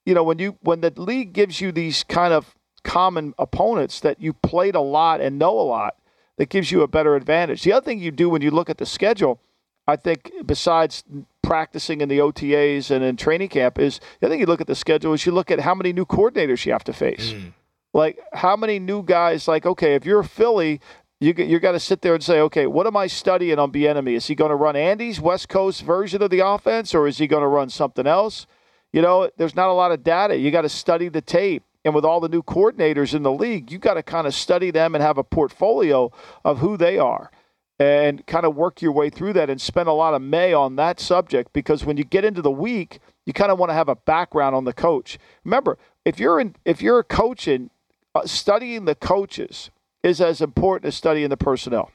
[0.06, 4.22] you know when you when the league gives you these kind of common opponents that
[4.22, 5.96] you played a lot and know a lot,
[6.38, 7.62] that gives you a better advantage.
[7.62, 9.38] The other thing you do when you look at the schedule
[9.86, 11.04] I think besides
[11.42, 14.74] practicing in the OTAs and in training camp is I think you look at the
[14.74, 17.32] schedule is you look at how many new coordinators you have to face.
[17.32, 17.52] Mm.
[17.92, 20.80] Like how many new guys like okay, if you're a Philly,
[21.20, 24.14] you you got to sit there and say, okay, what am I studying on Bieniemy?
[24.14, 27.26] Is he going to run Andy's West Coast version of the offense, or is he
[27.26, 28.46] going to run something else?
[28.92, 30.36] You know, there's not a lot of data.
[30.36, 33.70] You got to study the tape, and with all the new coordinators in the league,
[33.70, 36.10] you got to kind of study them and have a portfolio
[36.44, 37.30] of who they are
[37.82, 40.76] and kind of work your way through that and spend a lot of May on
[40.76, 43.88] that subject because when you get into the week, you kind of want to have
[43.88, 45.18] a background on the coach.
[45.44, 47.70] Remember, if you're in, if you're a coach and
[48.14, 49.70] uh, studying the coaches
[50.04, 51.90] is as important as studying the personnel.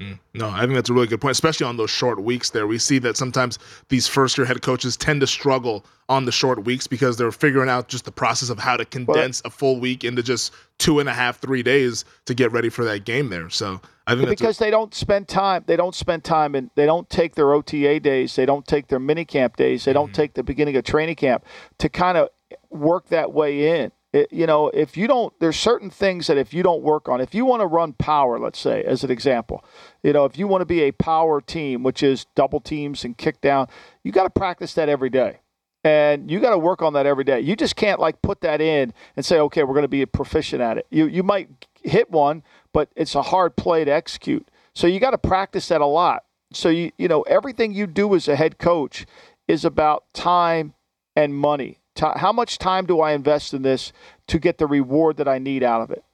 [0.00, 2.68] Mm, no, I think that's a really good point, especially on those short weeks there.
[2.68, 3.58] We see that sometimes
[3.88, 7.68] these first year head coaches tend to struggle on the short weeks because they're figuring
[7.68, 11.08] out just the process of how to condense a full week into just two and
[11.08, 13.50] a half, three days to get ready for that game there.
[13.50, 17.10] So I think because they don't spend time, they don't spend time and they don't
[17.10, 20.14] take their OTA days, they don't take their mini camp days, they don't mm-hmm.
[20.14, 21.44] take the beginning of training camp
[21.78, 22.28] to kind of
[22.70, 23.90] work that way in.
[24.30, 27.34] You know, if you don't, there's certain things that if you don't work on, if
[27.34, 29.64] you want to run power, let's say, as an example,
[30.02, 33.16] you know, if you want to be a power team, which is double teams and
[33.16, 33.68] kick down,
[34.02, 35.40] you got to practice that every day.
[35.84, 37.40] And you got to work on that every day.
[37.40, 40.60] You just can't like put that in and say, okay, we're going to be proficient
[40.60, 40.86] at it.
[40.90, 41.48] You, you might
[41.82, 44.50] hit one, but it's a hard play to execute.
[44.74, 46.24] So you got to practice that a lot.
[46.52, 49.06] So you, you know, everything you do as a head coach
[49.46, 50.74] is about time
[51.14, 53.92] and money how much time do I invest in this
[54.28, 56.04] to get the reward that I need out of it?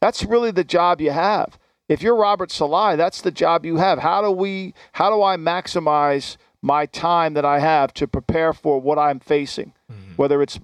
[0.00, 1.58] That's really the job you have.
[1.88, 3.98] If you're Robert Saleh, that's the job you have.
[3.98, 8.80] How do we how do I maximize my time that I have to prepare for
[8.80, 9.74] what I'm facing?
[9.90, 10.14] Mm-hmm.
[10.16, 10.58] Whether it's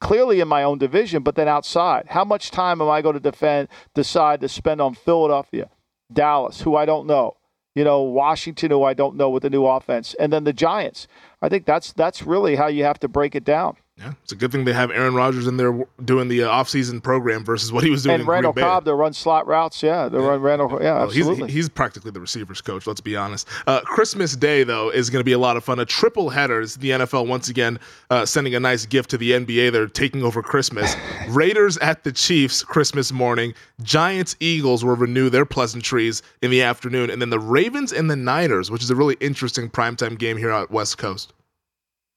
[0.00, 2.06] clearly in my own division, but then outside.
[2.08, 5.70] How much time am I going to defend decide to spend on Philadelphia,
[6.12, 7.36] Dallas, who I don't know?
[7.74, 11.06] You know, Washington, who I don't know with the new offense, and then the Giants.
[11.40, 13.76] I think that's that's really how you have to break it down.
[14.02, 17.00] Yeah, it's a good thing they have Aaron Rodgers in there doing the uh, offseason
[17.00, 18.20] program versus what he was doing.
[18.20, 19.80] And Randall Cobb they run slot routes.
[19.80, 20.26] Yeah, they yeah.
[20.26, 20.70] run Randall.
[20.82, 21.46] Yeah, well, absolutely.
[21.46, 22.84] He's, he's, practically the receivers coach.
[22.84, 23.46] Let's be honest.
[23.68, 25.78] Uh, Christmas Day though is going to be a lot of fun.
[25.78, 26.74] A triple headers.
[26.74, 27.78] The NFL once again
[28.10, 29.70] uh, sending a nice gift to the NBA.
[29.70, 30.96] They're taking over Christmas.
[31.28, 33.54] Raiders at the Chiefs Christmas morning.
[33.82, 38.16] Giants Eagles will renew their pleasantries in the afternoon, and then the Ravens and the
[38.16, 41.32] Niners, which is a really interesting primetime game here out West Coast.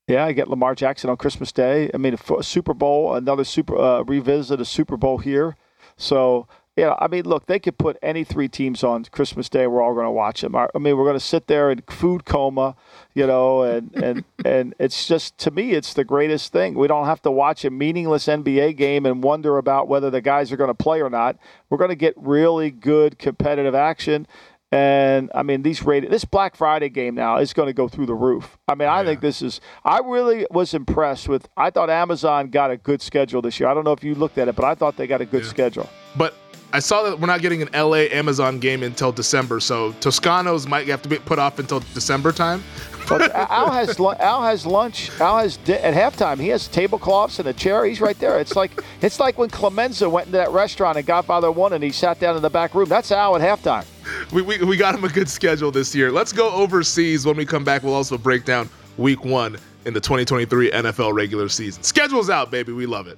[0.07, 1.89] Yeah, I get Lamar Jackson on Christmas Day.
[1.93, 5.55] I mean, a Super Bowl, another Super uh, revisit a Super Bowl here.
[5.97, 9.65] So yeah, I mean, look, they could put any three teams on Christmas Day.
[9.65, 10.55] We're all going to watch them.
[10.57, 12.75] I mean, we're going to sit there in food coma,
[13.13, 16.75] you know, and and and it's just to me, it's the greatest thing.
[16.75, 20.51] We don't have to watch a meaningless NBA game and wonder about whether the guys
[20.51, 21.37] are going to play or not.
[21.69, 24.27] We're going to get really good competitive action.
[24.71, 28.07] And I mean, these rated this Black Friday game now is going to go through
[28.07, 28.57] the roof.
[28.67, 29.07] I mean, I yeah.
[29.07, 29.61] think this is.
[29.83, 31.47] I really was impressed with.
[31.55, 33.69] I thought Amazon got a good schedule this year.
[33.69, 35.43] I don't know if you looked at it, but I thought they got a good
[35.43, 35.49] yeah.
[35.49, 35.89] schedule.
[36.17, 36.35] But
[36.73, 40.87] I saw that we're not getting an LA Amazon game until December, so Toscanos might
[40.87, 42.63] have to be put off until December time.
[43.07, 45.11] But Al has Al has lunch.
[45.19, 46.39] Al has di- at halftime.
[46.39, 47.85] He has tablecloths and a chair.
[47.85, 48.39] He's right there.
[48.39, 51.91] It's like it's like when Clemenza went into that restaurant and Godfather One, and he
[51.91, 52.89] sat down in the back room.
[52.89, 53.85] That's Al at halftime.
[54.31, 56.11] We, we, we got him a good schedule this year.
[56.11, 57.25] Let's go overseas.
[57.25, 61.49] When we come back, we'll also break down Week One in the 2023 NFL regular
[61.49, 61.83] season.
[61.83, 62.71] Schedule's out, baby.
[62.71, 63.17] We love it.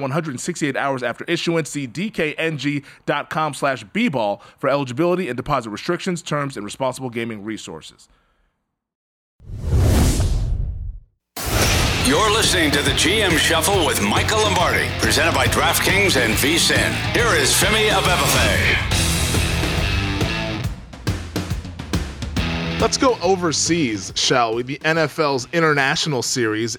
[0.00, 1.70] 168 hours after issuance.
[1.70, 8.08] See dkng.com slash bball for eligibility and deposit restrictions, terms, and responsible gaming resources.
[12.06, 16.92] You're listening to the GM Shuffle with Michael Lombardi, presented by DraftKings and VSIN.
[17.14, 19.00] Here is Femi Abebefe.
[22.80, 24.62] Let's go overseas, shall we?
[24.62, 26.78] The NFL's International Series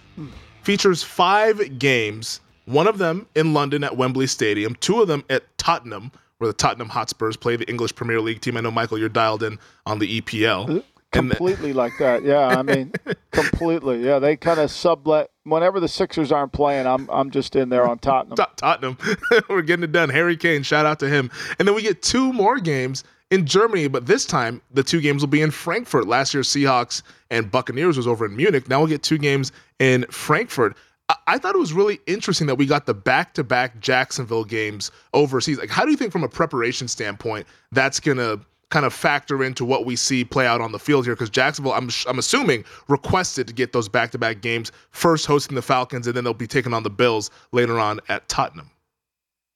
[0.64, 5.44] features five games one of them in London at Wembley Stadium, two of them at
[5.58, 8.58] Tottenham, where the Tottenham Hotspurs play the English Premier League team.
[8.58, 10.80] I know, Michael, you're dialed in on the EPL.
[10.80, 12.24] Uh, completely like that.
[12.24, 12.94] Yeah, I mean,
[13.32, 14.04] completely.
[14.04, 15.30] Yeah, they kind of sublet.
[15.44, 18.38] Whenever the Sixers aren't playing, I'm I'm just in there on Tottenham.
[18.56, 18.98] Tottenham,
[19.50, 20.10] we're getting it done.
[20.10, 21.30] Harry Kane, shout out to him.
[21.60, 25.22] And then we get two more games in Germany, but this time the two games
[25.22, 26.08] will be in Frankfurt.
[26.08, 28.70] Last year, Seahawks and Buccaneers was over in Munich.
[28.70, 30.76] Now we'll get two games in Frankfurt.
[31.28, 35.58] I thought it was really interesting that we got the back-to-back Jacksonville games overseas.
[35.58, 39.66] Like, how do you think, from a preparation standpoint, that's gonna kind of factor into
[39.66, 43.48] what we see play out on the field here because Jacksonville, I'm, I'm assuming, requested
[43.48, 46.48] to get those back to back games, first hosting the Falcons, and then they'll be
[46.48, 48.72] taking on the Bills later on at Tottenham.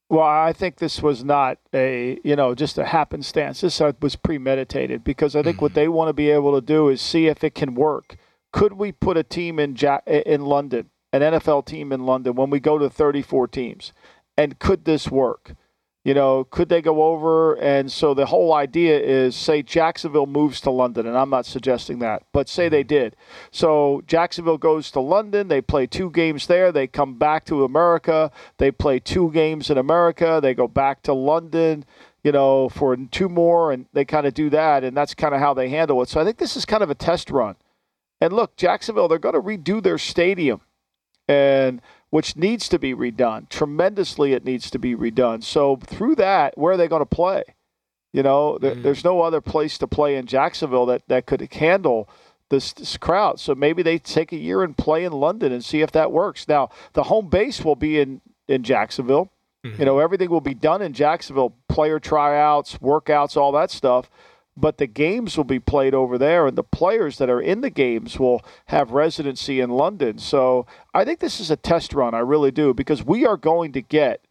[0.09, 3.61] Well, I think this was not a, you know, just a happenstance.
[3.61, 5.65] This was premeditated because I think mm-hmm.
[5.65, 8.17] what they want to be able to do is see if it can work.
[8.53, 12.49] Could we put a team in ja- in London, an NFL team in London, when
[12.49, 13.93] we go to 34 teams,
[14.37, 15.55] and could this work?
[16.03, 17.55] You know, could they go over?
[17.55, 21.97] And so the whole idea is say Jacksonville moves to London, and I'm not suggesting
[21.99, 22.89] that, but say they mm-hmm.
[22.89, 23.15] did.
[23.49, 28.31] So Jacksonville goes to London, they play two games there, they come back to America,
[28.59, 31.85] they play two games in America, they go back to London,
[32.23, 35.39] you know, for two more, and they kind of do that, and that's kind of
[35.39, 36.09] how they handle it.
[36.09, 37.55] So I think this is kind of a test run.
[38.21, 40.61] And look, Jacksonville, they're going to redo their stadium.
[41.27, 43.49] And which needs to be redone.
[43.49, 45.43] Tremendously, it needs to be redone.
[45.43, 47.43] So through that, where are they going to play?
[48.13, 48.81] You know, mm.
[48.83, 52.07] there's no other place to play in Jacksonville that, that could handle
[52.49, 53.39] this, this crowd.
[53.39, 56.47] So maybe they take a year and play in London and see if that works.
[56.47, 59.31] Now, the home base will be in, in Jacksonville.
[59.65, 59.81] Mm-hmm.
[59.81, 64.09] You know, everything will be done in Jacksonville player tryouts, workouts, all that stuff
[64.57, 67.69] but the games will be played over there, and the players that are in the
[67.69, 70.17] games will have residency in London.
[70.17, 72.13] So I think this is a test run.
[72.13, 74.21] I really do, because we are going to get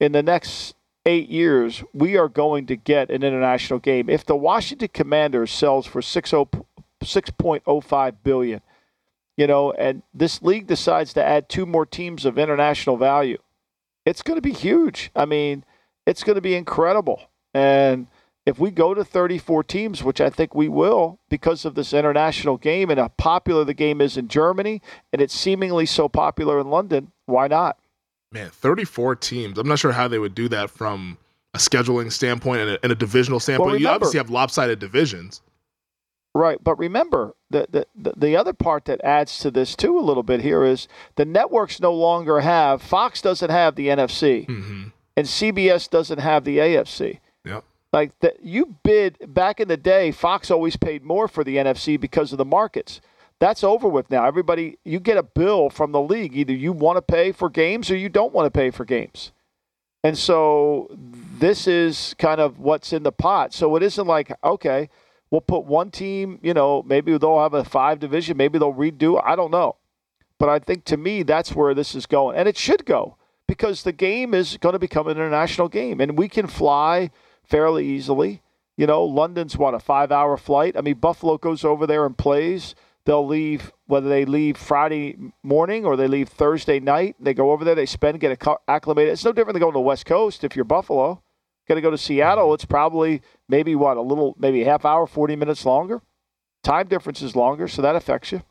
[0.00, 0.74] in the next
[1.06, 4.08] eight years, we are going to get an international game.
[4.08, 8.60] If the Washington Commanders sells for 6.05 billion,
[9.36, 13.36] you know, and this league decides to add two more teams of international value,
[14.06, 15.10] it's going to be huge.
[15.14, 15.64] I mean,
[16.06, 17.20] it's going to be incredible.
[17.52, 18.06] And
[18.46, 22.58] if we go to 34 teams, which I think we will because of this international
[22.58, 26.68] game and how popular the game is in Germany and it's seemingly so popular in
[26.68, 27.78] London, why not?
[28.32, 29.58] Man, 34 teams.
[29.58, 31.18] I'm not sure how they would do that from
[31.54, 33.66] a scheduling standpoint and a, and a divisional standpoint.
[33.66, 35.40] Well, remember, you obviously have lopsided divisions.
[36.36, 40.24] Right, but remember the, the the other part that adds to this too a little
[40.24, 44.88] bit here is the networks no longer have Fox doesn't have the NFC, mm-hmm.
[45.16, 47.20] and CBS doesn't have the AFC.
[47.94, 50.10] Like that, you bid back in the day.
[50.10, 53.00] Fox always paid more for the NFC because of the markets.
[53.38, 54.24] That's over with now.
[54.24, 56.36] Everybody, you get a bill from the league.
[56.36, 59.30] Either you want to pay for games or you don't want to pay for games.
[60.02, 63.54] And so this is kind of what's in the pot.
[63.54, 64.90] So it isn't like okay,
[65.30, 66.40] we'll put one team.
[66.42, 68.36] You know, maybe they'll have a five division.
[68.36, 69.22] Maybe they'll redo.
[69.24, 69.76] I don't know.
[70.40, 73.84] But I think to me that's where this is going, and it should go because
[73.84, 77.12] the game is going to become an international game, and we can fly
[77.44, 78.42] fairly easily.
[78.76, 80.76] You know, London's what a five-hour flight.
[80.76, 82.74] I mean, Buffalo goes over there and plays.
[83.04, 87.16] They'll leave whether they leave Friday morning or they leave Thursday night.
[87.20, 89.12] They go over there, they spend, get acclimated.
[89.12, 90.42] It's no different than going to the West Coast.
[90.42, 91.22] If you're Buffalo,
[91.68, 92.54] got to go to Seattle.
[92.54, 96.00] It's probably maybe what a little, maybe a half hour, forty minutes longer.
[96.62, 98.42] Time difference is longer, so that affects you.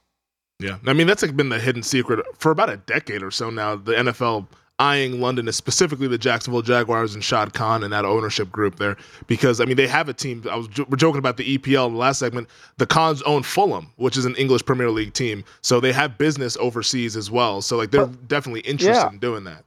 [0.59, 3.49] Yeah, I mean that's like been the hidden secret for about a decade or so
[3.49, 3.75] now.
[3.75, 4.47] The NFL
[4.79, 9.61] eyeing London, specifically the Jacksonville Jaguars and Shad Khan and that ownership group there, because
[9.61, 10.43] I mean they have a team.
[10.49, 12.47] I was we're joking about the EPL in the last segment.
[12.77, 16.57] The Khans own Fulham, which is an English Premier League team, so they have business
[16.57, 17.61] overseas as well.
[17.61, 19.09] So like they're definitely interested yeah.
[19.09, 19.63] in doing that.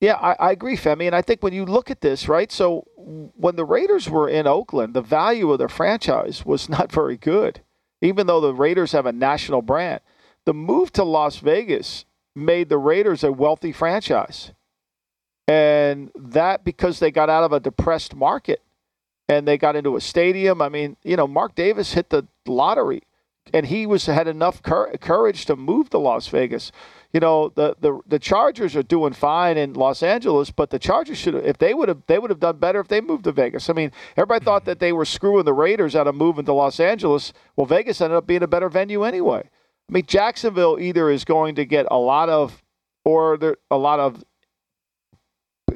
[0.00, 2.52] Yeah, I, I agree, Femi, and I think when you look at this, right?
[2.52, 7.16] So when the Raiders were in Oakland, the value of their franchise was not very
[7.16, 7.60] good,
[8.02, 10.00] even though the Raiders have a national brand.
[10.44, 12.04] The move to Las Vegas
[12.36, 14.52] made the Raiders a wealthy franchise.
[15.48, 18.62] And that because they got out of a depressed market
[19.28, 20.60] and they got into a stadium.
[20.60, 23.02] I mean, you know, Mark Davis hit the lottery
[23.52, 26.72] and he was had enough cur- courage to move to Las Vegas.
[27.12, 31.16] You know, the, the the Chargers are doing fine in Los Angeles, but the Chargers
[31.16, 33.70] should if they would have they would have done better if they moved to Vegas.
[33.70, 36.80] I mean, everybody thought that they were screwing the Raiders out of moving to Los
[36.80, 37.32] Angeles.
[37.54, 39.48] Well, Vegas ended up being a better venue anyway.
[39.88, 42.62] I mean, Jacksonville either is going to get a lot of,
[43.04, 44.24] or there, a lot of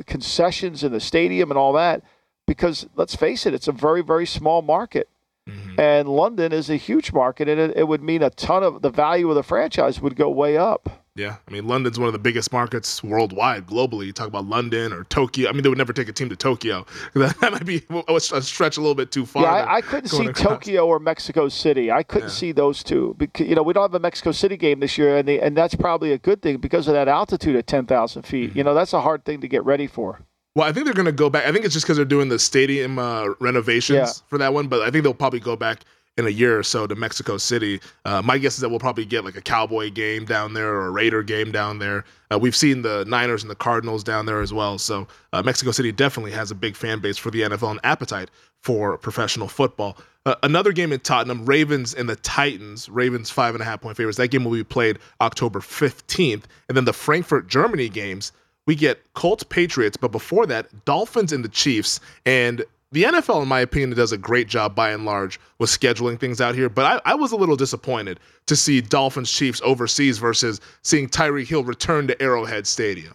[0.06, 2.02] concessions in the stadium and all that,
[2.46, 5.08] because let's face it, it's a very, very small market.
[5.48, 5.80] Mm-hmm.
[5.80, 8.90] And London is a huge market, and it, it would mean a ton of the
[8.90, 11.04] value of the franchise would go way up.
[11.20, 14.06] Yeah, I mean London's one of the biggest markets worldwide, globally.
[14.06, 15.50] You talk about London or Tokyo.
[15.50, 16.86] I mean, they would never take a team to Tokyo.
[17.12, 19.42] That, that might be a stretch a little bit too far.
[19.42, 21.92] Yeah, I, I couldn't see Tokyo or Mexico City.
[21.92, 22.34] I couldn't yeah.
[22.34, 25.18] see those two because you know we don't have a Mexico City game this year,
[25.18, 28.22] and they, and that's probably a good thing because of that altitude at ten thousand
[28.22, 28.50] feet.
[28.50, 28.58] Mm-hmm.
[28.58, 30.20] You know, that's a hard thing to get ready for.
[30.54, 31.46] Well, I think they're going to go back.
[31.46, 34.28] I think it's just because they're doing the stadium uh, renovations yeah.
[34.28, 35.84] for that one, but I think they'll probably go back
[36.16, 37.80] in a year or so to Mexico City.
[38.04, 40.86] Uh, my guess is that we'll probably get like a Cowboy game down there or
[40.86, 42.04] a Raider game down there.
[42.30, 44.78] Uh, we've seen the Niners and the Cardinals down there as well.
[44.78, 48.30] So uh, Mexico City definitely has a big fan base for the NFL and appetite
[48.62, 49.96] for professional football.
[50.26, 52.88] Uh, another game in Tottenham, Ravens and the Titans.
[52.90, 54.18] Ravens five and a half point favorites.
[54.18, 56.44] That game will be played October 15th.
[56.68, 58.32] And then the Frankfurt Germany games,
[58.66, 62.00] we get Colts Patriots, but before that, Dolphins and the Chiefs.
[62.26, 62.62] And
[62.92, 66.40] the NFL, in my opinion, does a great job by and large with scheduling things
[66.40, 66.68] out here.
[66.68, 71.46] But I, I, was a little disappointed to see Dolphins Chiefs overseas versus seeing Tyreek
[71.46, 73.14] Hill return to Arrowhead Stadium.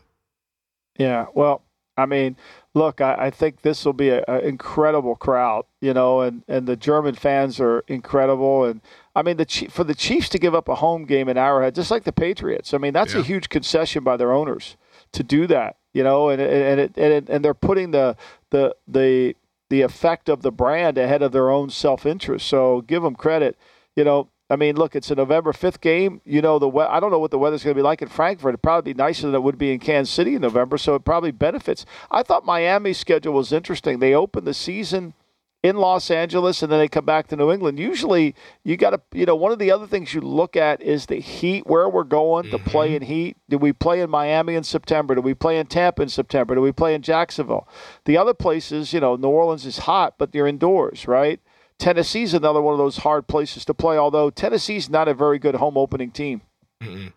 [0.98, 1.62] Yeah, well,
[1.98, 2.38] I mean,
[2.74, 6.76] look, I, I think this will be an incredible crowd, you know, and, and the
[6.78, 8.66] German fans are incredible.
[8.66, 8.82] And
[9.14, 11.92] I mean, the for the Chiefs to give up a home game in Arrowhead, just
[11.92, 13.22] like the Patriots, I mean, that's yeah.
[13.22, 14.78] a huge concession by their owners
[15.14, 18.16] to do that, you know, and and it, and, it, and they're putting the
[18.52, 19.36] the the
[19.70, 22.48] the effect of the brand ahead of their own self interest.
[22.48, 23.58] So give them credit.
[23.96, 26.22] You know, I mean, look, it's a November 5th game.
[26.24, 28.10] You know, the we- I don't know what the weather's going to be like in
[28.10, 28.50] Frankfurt.
[28.50, 31.04] It'd probably be nicer than it would be in Kansas City in November, so it
[31.04, 31.86] probably benefits.
[32.12, 34.00] I thought Miami's schedule was interesting.
[34.00, 35.14] They opened the season–
[35.66, 37.80] in Los Angeles and then they come back to New England.
[37.80, 41.08] Usually, you got to, you know, one of the other things you look at is
[41.08, 42.64] the heat, where we're going mm-hmm.
[42.64, 43.36] to play in heat.
[43.50, 45.16] Do we play in Miami in September?
[45.16, 46.54] Do we play in Tampa in September?
[46.54, 47.68] Do we play in Jacksonville?
[48.06, 51.40] The other places, you know, New Orleans is hot, but you're indoors, right?
[51.80, 55.56] Tennessee's another one of those hard places to play, although Tennessee's not a very good
[55.56, 56.42] home opening team.
[56.82, 57.08] Mm-hmm.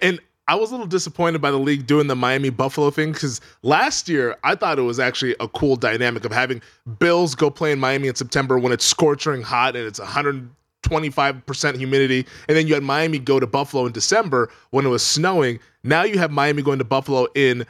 [0.00, 3.42] And I was a little disappointed by the league doing the Miami Buffalo thing because
[3.62, 6.62] last year I thought it was actually a cool dynamic of having
[6.98, 12.26] Bills go play in Miami in September when it's scorching hot and it's 125% humidity.
[12.48, 15.60] And then you had Miami go to Buffalo in December when it was snowing.
[15.84, 17.66] Now you have Miami going to Buffalo in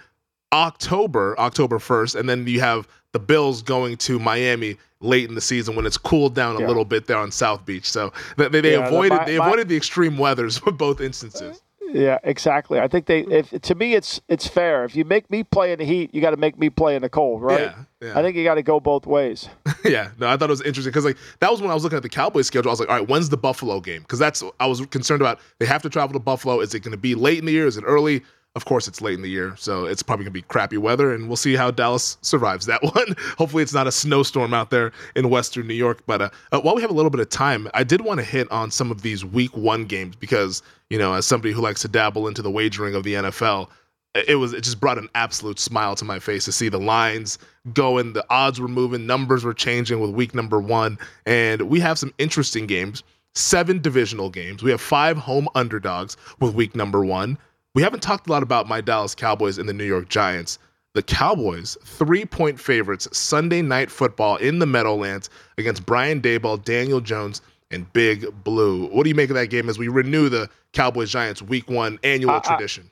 [0.53, 2.15] October, October 1st.
[2.15, 5.99] And then you have the Bills going to Miami late in the season when it's
[5.99, 6.69] cooled down a yeah.
[6.69, 7.91] little bit there on South Beach.
[7.91, 11.61] So they, they yeah, avoided the, they avoided the extreme weathers with both instances.
[11.93, 12.79] Yeah, exactly.
[12.79, 13.21] I think they.
[13.21, 14.85] If to me, it's it's fair.
[14.85, 17.03] If you make me play in the heat, you got to make me play in
[17.03, 17.61] the cold, right?
[17.61, 18.19] Yeah, yeah.
[18.19, 19.49] I think you got to go both ways.
[19.85, 21.97] yeah, no, I thought it was interesting because like that was when I was looking
[21.97, 22.71] at the Cowboys schedule.
[22.71, 24.03] I was like, all right, when's the Buffalo game?
[24.03, 25.41] Because that's I was concerned about.
[25.59, 26.61] They have to travel to Buffalo.
[26.61, 27.67] Is it going to be late in the year?
[27.67, 28.23] Is it early?
[28.55, 31.13] Of course, it's late in the year, so it's probably going to be crappy weather,
[31.15, 33.15] and we'll see how Dallas survives that one.
[33.37, 36.03] Hopefully, it's not a snowstorm out there in Western New York.
[36.07, 38.25] But uh, uh, while we have a little bit of time, I did want to
[38.25, 41.83] hit on some of these Week One games because you know, as somebody who likes
[41.83, 43.69] to dabble into the wagering of the NFL,
[44.15, 47.39] it was it just brought an absolute smile to my face to see the lines
[47.75, 51.99] going, the odds were moving, numbers were changing with Week Number One, and we have
[51.99, 53.03] some interesting games.
[53.35, 54.65] Seven divisional games.
[54.65, 57.39] We have five home underdogs with week number one.
[57.79, 60.59] We haven't talked a lot about my Dallas Cowboys and the New York Giants.
[60.95, 67.01] The Cowboys, three point favorites, Sunday night football in the Meadowlands against Brian Daboll, Daniel
[67.01, 68.89] Jones, and Big Blue.
[68.89, 72.01] What do you make of that game as we renew the Cowboys Giants week one
[72.03, 72.91] annual I, tradition?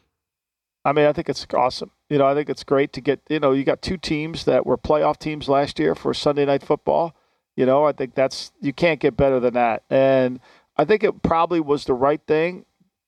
[0.84, 1.90] I, I mean, I think it's awesome.
[2.08, 4.66] You know, I think it's great to get, you know, you got two teams that
[4.66, 7.16] were playoff teams last year for Sunday night football.
[7.56, 9.82] You know, I think that's, you can't get better than that.
[9.90, 10.38] And
[10.76, 12.66] I think it probably was the right thing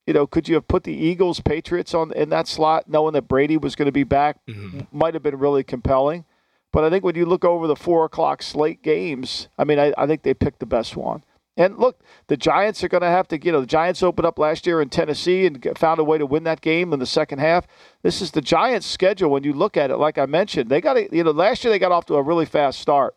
[0.08, 3.28] you know, could you have put the Eagles, Patriots on in that slot, knowing that
[3.28, 4.38] Brady was going to be back?
[4.46, 4.80] Mm-hmm.
[4.90, 6.24] Might have been really compelling.
[6.72, 9.92] But I think when you look over the four o'clock slate games, I mean, I,
[9.98, 11.24] I think they picked the best one.
[11.58, 14.38] And look, the Giants are going to have to, you know, the Giants opened up
[14.38, 17.40] last year in Tennessee and found a way to win that game in the second
[17.40, 17.66] half.
[18.02, 19.28] This is the Giants' schedule.
[19.28, 21.70] When you look at it, like I mentioned, they got, to, you know, last year
[21.70, 23.14] they got off to a really fast start.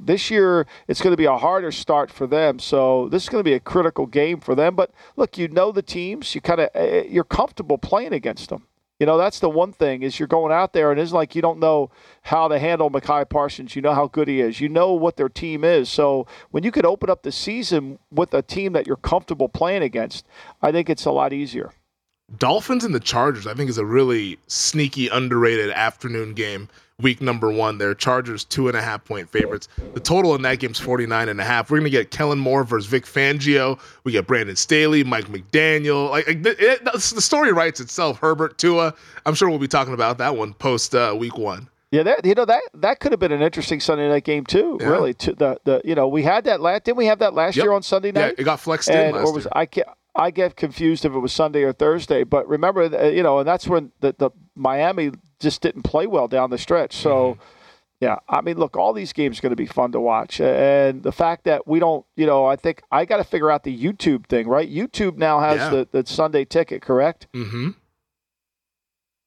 [0.00, 2.58] This year, it's going to be a harder start for them.
[2.58, 4.74] So this is going to be a critical game for them.
[4.74, 6.34] But look, you know the teams.
[6.34, 8.66] You kind of eh, eh, you're comfortable playing against them.
[9.00, 11.42] You know that's the one thing is you're going out there and it's like you
[11.42, 11.90] don't know
[12.22, 13.74] how to handle Micah Parsons.
[13.74, 14.60] You know how good he is.
[14.60, 15.88] You know what their team is.
[15.88, 19.82] So when you could open up the season with a team that you're comfortable playing
[19.82, 20.24] against,
[20.62, 21.72] I think it's a lot easier.
[22.38, 26.68] Dolphins and the Chargers, I think, is a really sneaky, underrated afternoon game
[27.00, 27.94] week number one there.
[27.94, 29.68] Chargers two and a half point favorites.
[29.94, 31.70] The total in that game's 49 and a half.
[31.70, 33.78] We're going to get Kellen Moore versus Vic Fangio.
[34.04, 36.10] We get Brandon Staley, Mike McDaniel.
[36.10, 38.18] Like, it, it, the story writes itself.
[38.18, 38.94] Herbert, Tua.
[39.26, 41.68] I'm sure we'll be talking about that one post uh, week one.
[41.90, 44.78] Yeah, that you know that that could have been an interesting Sunday night game too.
[44.80, 44.88] Yeah.
[44.88, 47.54] Really, to the the you know we had that last didn't we have that last
[47.54, 47.64] yep.
[47.64, 48.34] year on Sunday night?
[48.36, 49.22] Yeah, it got flexed and, in.
[49.22, 49.52] or was year.
[49.52, 49.86] I can't
[50.16, 52.24] I get confused if it was Sunday or Thursday.
[52.24, 55.12] But remember, uh, you know, and that's when the, the Miami
[55.44, 56.96] just didn't play well down the stretch.
[56.96, 57.34] So.
[57.34, 57.42] Mm-hmm.
[58.00, 61.02] Yeah, I mean, look, all these games are going to be fun to watch, and
[61.04, 63.74] the fact that we don't, you know, I think I got to figure out the
[63.74, 64.68] YouTube thing, right?
[64.70, 65.70] YouTube now has Yeah.
[65.70, 67.28] the, the Sunday ticket, correct?
[67.32, 67.70] Mm-hmm.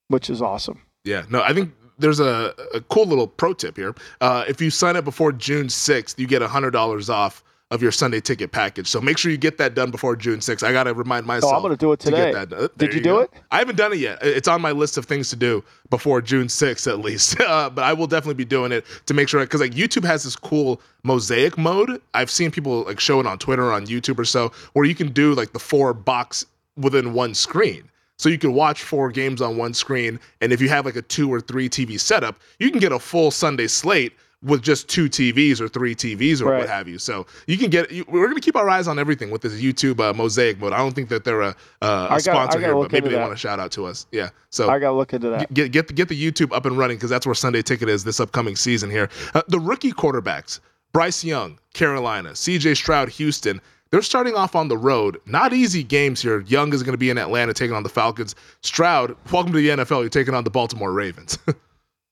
[0.09, 0.82] Which is awesome.
[1.05, 3.95] Yeah, no, I think there's a, a cool little pro tip here.
[4.22, 8.22] Uh, if you sign up before June 6th, you get $100 off of your Sunday
[8.22, 8.88] ticket package.
[8.88, 10.63] So make sure you get that done before June 6th.
[10.63, 11.53] I got to remind myself.
[11.53, 12.32] Oh, gonna do it to today.
[12.32, 12.59] get that done.
[12.61, 13.20] Did There you do go.
[13.20, 13.32] it?
[13.51, 14.20] I haven't done it yet.
[14.22, 17.36] It's on my list of things to do before June 6th, at least.
[17.47, 20.24] Uh, but I will definitely be doing it to make sure, because like YouTube has
[20.24, 22.01] this cool mosaic mode.
[22.13, 24.93] I've seen people like show it on Twitter or on YouTube or so, where you
[24.95, 26.45] can do like the four box
[26.76, 27.89] within one screen.
[28.18, 31.01] So you can watch four games on one screen, and if you have like a
[31.03, 34.13] two or three TV setup, you can get a full Sunday slate
[34.43, 36.59] with just two TVs or three TVs or Right.
[36.59, 36.99] what have you.
[36.99, 37.91] So you can get.
[37.91, 40.73] You, we're going to keep our eyes on everything with this YouTube uh, mosaic mode.
[40.73, 43.21] I don't think that they're a, uh, a gotta- sponsor here, but maybe they that.
[43.21, 44.05] want to shout out to us.
[44.11, 44.29] Yeah.
[44.51, 45.51] So I got to look into that.
[45.53, 48.03] get get the, get the YouTube up and running because that's where Sunday Ticket is
[48.03, 49.09] this upcoming season here.
[49.33, 50.59] Uh, the rookie quarterbacks,
[50.93, 52.75] Bryce Young, Carolina, C.J.
[52.75, 53.59] Stroud, Houston.
[53.89, 55.17] They're starting off on the road.
[55.25, 56.41] Not easy games here.
[56.41, 58.35] Young is going to be in Atlanta taking on the Falcons.
[58.61, 60.01] Stroud, welcome to the NFL.
[60.01, 61.38] You're taking on the Baltimore Ravens.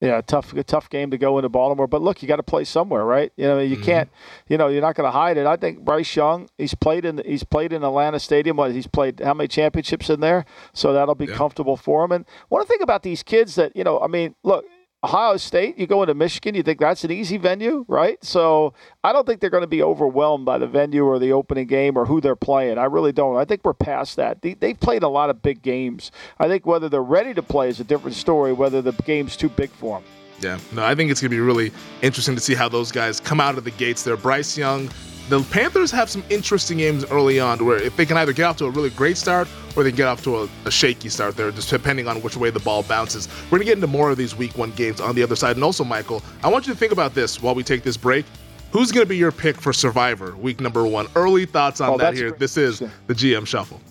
[0.06, 1.88] Yeah, tough, a tough game to go into Baltimore.
[1.88, 3.32] But look, you got to play somewhere, right?
[3.38, 3.74] You know, Mm-hmm.
[3.74, 4.10] you can't,
[4.48, 5.46] you know, you're not going to hide it.
[5.46, 8.58] I think Bryce Young, he's played in, he's played in Atlanta Stadium.
[8.58, 10.46] What he's played, how many championships in there?
[10.74, 11.36] So that'll be Yeah.
[11.36, 12.12] comfortable for him.
[12.12, 14.66] And one thing about these kids that you know, I mean, look.
[15.06, 18.18] Ohio State, you go into Michigan, you think that's an easy venue, right?
[18.26, 21.68] So I don't think they're going to be overwhelmed by the venue or the opening
[21.68, 22.80] game or who they're playing.
[22.80, 23.38] I really don't.
[23.38, 24.42] I think we're past that.
[24.42, 26.12] They, they've played a lot of big games.
[26.40, 29.50] I think whether they're ready to play is a different story, whether the game's too
[29.50, 30.10] big for them.
[30.40, 33.20] Yeah, no, I think it's going to be really interesting to see how those guys
[33.20, 34.18] come out of the gates there.
[34.18, 34.90] Bryce Young,
[35.30, 38.58] the Panthers have some interesting games early on where if they can either get off
[38.58, 41.36] to a really great start or they can get off to a, a shaky start
[41.36, 43.28] there, just depending on which way the ball bounces.
[43.46, 45.56] We're going to get into more of these week one games on the other side.
[45.58, 48.26] And also, Michael, I want you to think about this while we take this break.
[48.72, 51.08] Who's going to be your pick for Survivor week number one?
[51.16, 52.30] Early thoughts on Oh, that here.
[52.30, 52.40] great.
[52.40, 53.82] This is the GM Shuffle.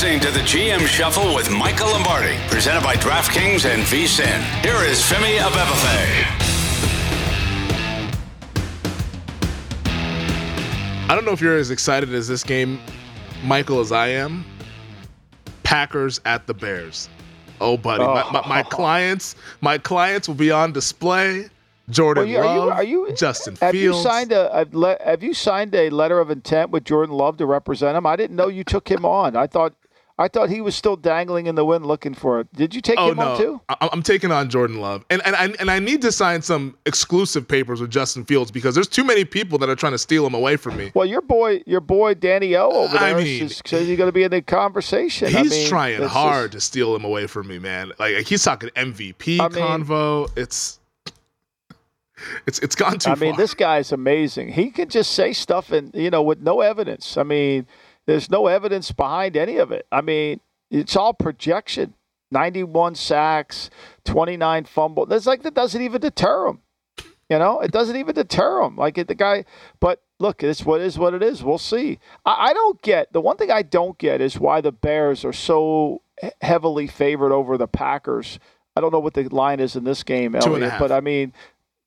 [0.00, 4.40] Listening to the GM Shuffle with Michael Lombardi, presented by DraftKings and VSIN.
[4.64, 6.24] Here is Femi Abebefe.
[11.06, 12.80] I don't know if you're as excited as this game,
[13.44, 14.42] Michael, as I am.
[15.64, 17.10] Packers at the Bears.
[17.60, 18.68] Oh, buddy, my, my, my oh.
[18.70, 21.50] clients, my clients will be on display.
[21.90, 23.98] Jordan Well, you- are you- Love, are you- Justin Have Fields.
[23.98, 27.36] you signed a, a le- Have you signed a letter of intent with Jordan Love
[27.36, 28.06] to represent him?
[28.06, 29.36] I didn't know you took him on.
[29.36, 29.74] I thought
[30.20, 32.52] I thought he was still dangling in the wind looking for it.
[32.54, 33.60] Did you take Oh him on too?
[33.70, 36.76] I- I'm taking on Jordan Love, and and I, and I need to sign some
[36.84, 40.26] exclusive papers with Justin Fields because there's too many people that are trying to steal
[40.26, 40.92] him away from me.
[40.94, 44.08] Well, your boy, your boy Danny O over I there mean, is- says he's going
[44.08, 45.28] to be in the conversation.
[45.34, 47.92] I He's mean, trying it's just- hard to steal him away from me, man.
[47.98, 50.30] Like he's talking MVP I mean- convo.
[50.36, 50.78] It's
[52.46, 53.26] it's it's gone too I far.
[53.28, 54.52] mean, this guy's amazing.
[54.52, 57.16] He can just say stuff and you know with no evidence.
[57.16, 57.66] I mean,
[58.10, 59.86] there's no evidence behind any of it.
[59.92, 60.40] I mean,
[60.70, 61.94] it's all projection.
[62.32, 63.70] 91 sacks,
[64.04, 65.08] 29 fumbles.
[65.08, 66.60] That's like that doesn't even deter him.
[67.28, 68.76] You know, it doesn't even deter him.
[68.76, 69.44] Like it, the guy,
[69.78, 71.44] but look, it's what is what it is.
[71.44, 72.00] We'll see.
[72.26, 75.32] I, I don't get the one thing I don't get is why the Bears are
[75.32, 76.02] so
[76.40, 78.40] heavily favored over the Packers.
[78.76, 80.90] I don't know what the line is in this game, Two and a Elliot, but
[80.92, 81.32] I mean,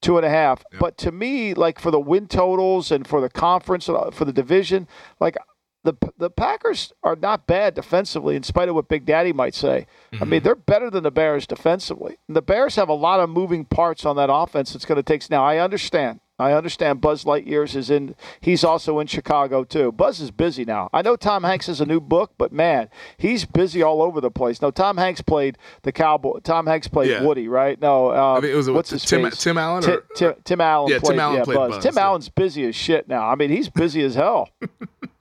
[0.01, 0.63] two and a half.
[0.79, 4.33] But to me, like for the win totals and for the conference uh, for the
[4.33, 4.87] division,
[5.19, 5.37] like
[5.83, 9.85] the the Packers are not bad defensively, in spite of what Big Daddy might say.
[10.19, 12.17] I mean, they're better than the Bears defensively.
[12.27, 14.75] And the Bears have a lot of moving parts on that offense.
[14.75, 15.29] It's going to take.
[15.29, 16.19] Now, I understand.
[16.39, 16.99] I understand.
[16.99, 18.15] Buzz Lightyears is in.
[18.41, 19.91] He's also in Chicago too.
[19.91, 20.89] Buzz is busy now.
[20.91, 24.31] I know Tom Hanks has a new book, but man, he's busy all over the
[24.31, 24.59] place.
[24.61, 26.39] No, Tom Hanks played the cowboy.
[26.39, 27.23] Tom Hanks played Yeah.
[27.23, 27.79] Woody, right?
[27.79, 29.37] No, um, I think it was what's his Tim face?
[29.37, 29.87] Tim Allen.
[29.87, 31.71] Or, Tim, Tim Allen Yeah, Tim Allen yeah, played Buzz.
[31.75, 32.03] Buzz, Tim yeah.
[32.03, 33.29] Allen's busy as shit now.
[33.29, 34.49] I mean, he's busy as hell.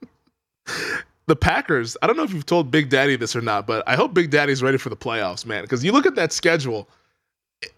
[1.27, 3.97] the Packers, I don't know if you've told Big Daddy this or not, but I
[3.97, 5.63] hope Big Daddy's ready for the playoffs, man.
[5.63, 6.89] Because you look at that schedule,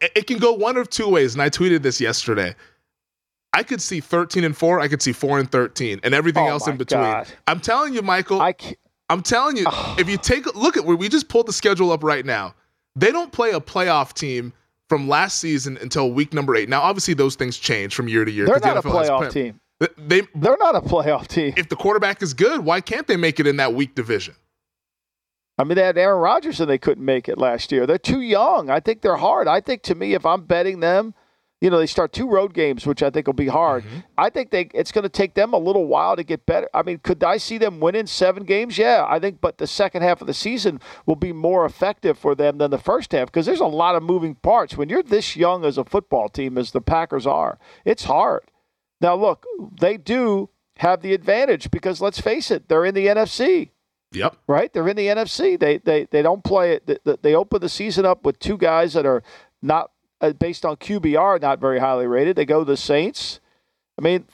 [0.01, 1.35] it, it can go one of two ways.
[1.35, 2.55] And I tweeted this yesterday.
[3.53, 6.49] I could see 13 and 4, I could see 4 and 13, and everything Oh
[6.51, 7.03] else in between.
[7.03, 7.29] God.
[7.47, 8.55] I'm telling you, Michael, I
[9.11, 9.67] I'm telling you,
[9.99, 12.55] if you take a look at where we just pulled the schedule up right now,
[12.97, 14.53] they don't play a playoff team
[14.89, 16.69] from last season until week number eight.
[16.69, 18.47] Now, obviously, those things change from year to year.
[18.47, 19.61] they're the not a NFL has playoff play- team.
[19.97, 21.55] They, They're not a playoff team.
[21.57, 24.35] if the quarterback is good, why can't they make it in that weak division?
[25.57, 27.87] I mean, they had Aaron Rodgers and they couldn't make it last year.
[27.87, 28.71] They're too young.
[28.71, 29.47] I think they're hard.
[29.47, 31.15] I think to me, if I'm betting them,
[31.61, 33.85] you know, they start two road games, which I think will be hard.
[33.85, 33.99] Mm-hmm.
[34.19, 36.69] I think they it's going to take them a little while to get better.
[36.75, 38.77] I mean, could I see them winning seven games?
[38.77, 42.35] Yeah, I think, but the second half of the season will be more effective for
[42.35, 44.77] them than the first half because there's a lot of moving parts.
[44.77, 48.43] When you're this young as a football team, as the Packers are, it's hard.
[49.01, 49.45] Now, look,
[49.81, 53.71] they do have the advantage because let's face it, they're in the NFC.
[54.13, 54.37] Yep.
[54.47, 54.73] Right?
[54.73, 55.59] They're in the NFC.
[55.59, 56.87] They they they don't play it.
[56.87, 59.23] They, they open the season up with two guys that are
[59.61, 59.91] not
[60.21, 62.37] uh, based on QBR, not very highly rated.
[62.37, 63.41] They go to the Saints.
[63.99, 64.27] I mean,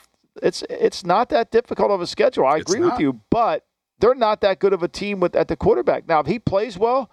[0.42, 2.46] it's it's not that difficult of a schedule.
[2.46, 3.64] I agree with you, but
[3.98, 6.06] they're not that good of a team with at the quarterback.
[6.06, 7.10] Now, if he plays well,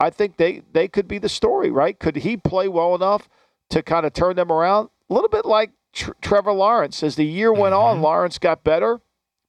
[0.00, 1.98] I think they they could be the story, right?
[1.98, 3.28] Could he play well enough
[3.70, 4.90] to kind of turn them around?
[5.10, 7.02] A little bit like Tr- Trevor Lawrence.
[7.02, 7.98] As the year went mm-hmm.
[7.98, 9.00] on, Lawrence got better.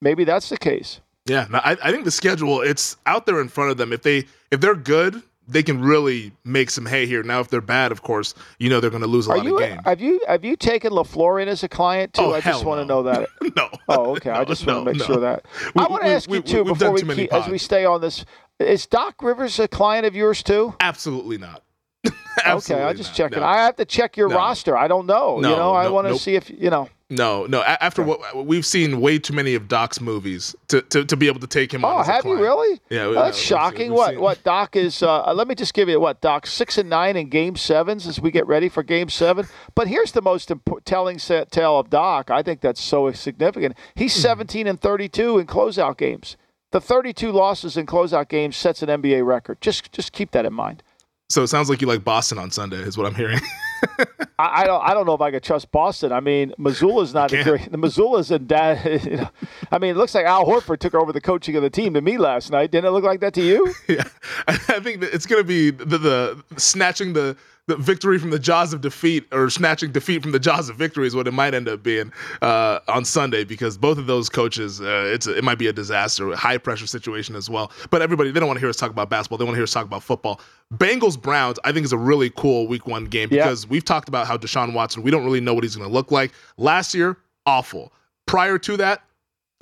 [0.02, 1.02] Maybe that's the case.
[1.26, 3.94] Yeah, I, I think the schedule it's out there in front of them.
[3.94, 7.24] If they if they're good, they can really make some hay here.
[7.24, 9.46] Now, if they're bad, of course, you know they're going to lose a Are lot
[9.46, 9.82] you, of games.
[9.86, 12.22] Have you have you taken LaFleur in as a client too?
[12.22, 12.84] Oh, I just want no.
[12.84, 13.30] to know that.
[13.56, 13.70] no.
[13.90, 14.30] Oh, okay.
[14.30, 15.46] No, I just no, want to make sure that.
[15.76, 17.86] We, I want to ask we, you too we, before we keep, as we stay
[17.86, 18.26] on this.
[18.60, 20.76] Is Doc Rivers a client of yours too?
[20.80, 21.64] Absolutely not.
[22.48, 23.16] okay, I'll just not.
[23.16, 23.40] checking.
[23.40, 23.46] No.
[23.46, 24.36] I have to check your No.
[24.38, 24.78] roster.
[24.78, 25.40] I don't know.
[25.40, 26.22] No, you know, I want to nope.
[26.22, 26.88] see if you know.
[27.12, 27.62] No, no.
[27.62, 31.26] A- After what we've seen, way too many of Doc's movies to, to, to be
[31.28, 31.96] able to take him on.
[31.96, 32.80] Oh, a have you really?
[32.90, 33.90] Yeah, Well, we- that's shocking.
[33.90, 35.02] we've what seen- what Doc is?
[35.04, 38.22] Uh, let me just give you what Doc six and nine in Game Sevens as
[38.22, 39.48] we get ready for Game Seven.
[39.76, 42.30] But here's the most impo- telling set tale of Doc.
[42.30, 43.76] I think that's so significant.
[43.96, 44.22] He's Hmm.
[44.22, 46.38] 17 and 32 in closeout games.
[46.72, 49.60] The 32 losses in closeout games sets an NBA record.
[49.60, 50.84] Just just keep that in mind.
[51.30, 53.40] So it sounds like you like Boston on Sunday, is what I'm hearing.
[54.40, 54.84] I, I don't.
[54.84, 56.12] I don't know if I could trust Boston.
[56.12, 57.72] I mean, Mazzulla's not a great.
[57.72, 58.80] The Mazzulla's in dad.
[59.10, 59.30] You know,
[59.72, 62.02] I mean, it looks like Al Horford took over the coaching of the team to
[62.02, 62.72] me last night.
[62.72, 63.74] Didn't it look like that to you?
[63.88, 64.04] yeah,
[64.48, 67.38] I, I think that it's going to be the, the snatching the,
[67.70, 71.08] the victory from the jaws of defeat, or snatching defeat from the jaws of victory,
[71.08, 72.12] is what it might end up being
[72.42, 73.44] uh, on Sunday.
[73.46, 76.58] Because both of those coaches, uh, it's a, it might be a disaster, a high
[76.58, 77.72] pressure situation as well.
[77.90, 79.38] But everybody, they don't want to hear us talk about basketball.
[79.38, 80.42] They want to hear us talk about football.
[80.74, 83.46] Bengals Browns, I think is a really cool Week One game Yeah.
[83.46, 85.02] because we've talked about how Deshaun Watson.
[85.02, 86.34] We don't really know what he's going to look like.
[86.58, 87.94] Last year, awful.
[88.28, 89.02] Prior to that,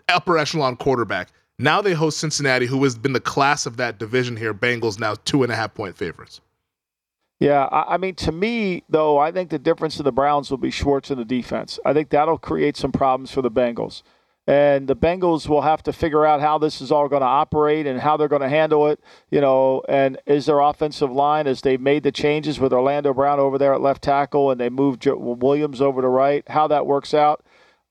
[0.10, 1.30] upper echelon quarterback.
[1.60, 4.54] Now they host Cincinnati, who has been the class of that division here.
[4.54, 6.40] Bengals now two and a half point favorites.
[7.40, 10.58] Yeah, I, I mean, to me though, I think the difference in the Browns will
[10.58, 11.80] be Schwartz in the defense.
[11.86, 14.02] I think that'll create some problems for the Bengals,
[14.48, 17.86] and the Bengals will have to figure out how this is all going to operate
[17.86, 19.00] and how they're going to handle it.
[19.30, 23.40] You know, and is their offensive line as they've made the changes with Orlando Brown
[23.40, 27.14] over there at left tackle and they moved Williams over to right, how that works
[27.14, 27.46] out.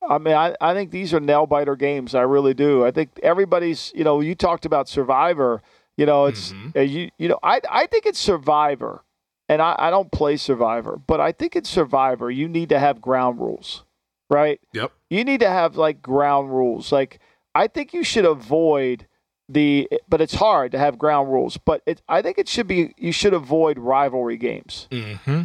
[0.09, 2.15] I mean, I, I think these are nail biter games.
[2.15, 2.85] I really do.
[2.85, 5.63] I think everybody's, you know, you talked about Survivor.
[5.97, 7.11] You know, it's uh, you.
[7.19, 9.03] You know, I I think it's Survivor,
[9.49, 12.31] and I, I don't play Survivor, but I think in Survivor.
[12.31, 13.85] You need to have ground rules,
[14.31, 14.61] right?
[14.73, 14.93] Yep.
[15.11, 16.91] You need to have like ground rules.
[16.93, 17.21] Like
[17.55, 19.07] I think you should avoid
[19.49, 21.57] the, but it's hard to have ground rules.
[21.57, 25.43] But it, I think it should be you should avoid rivalry games Mm-hmm.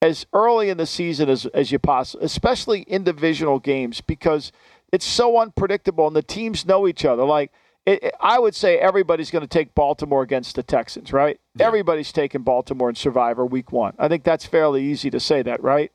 [0.00, 4.52] as early in the season as, as you possibly, especially in divisional games, because
[4.92, 7.24] it's so unpredictable and the teams know each other.
[7.24, 7.50] Like,
[7.86, 11.40] it, it- I would say everybody's going to take Baltimore against the Texans, right?
[11.58, 13.94] Everybody's taking Baltimore in Survivor week one.
[13.98, 15.90] I think that's fairly easy to say that, right?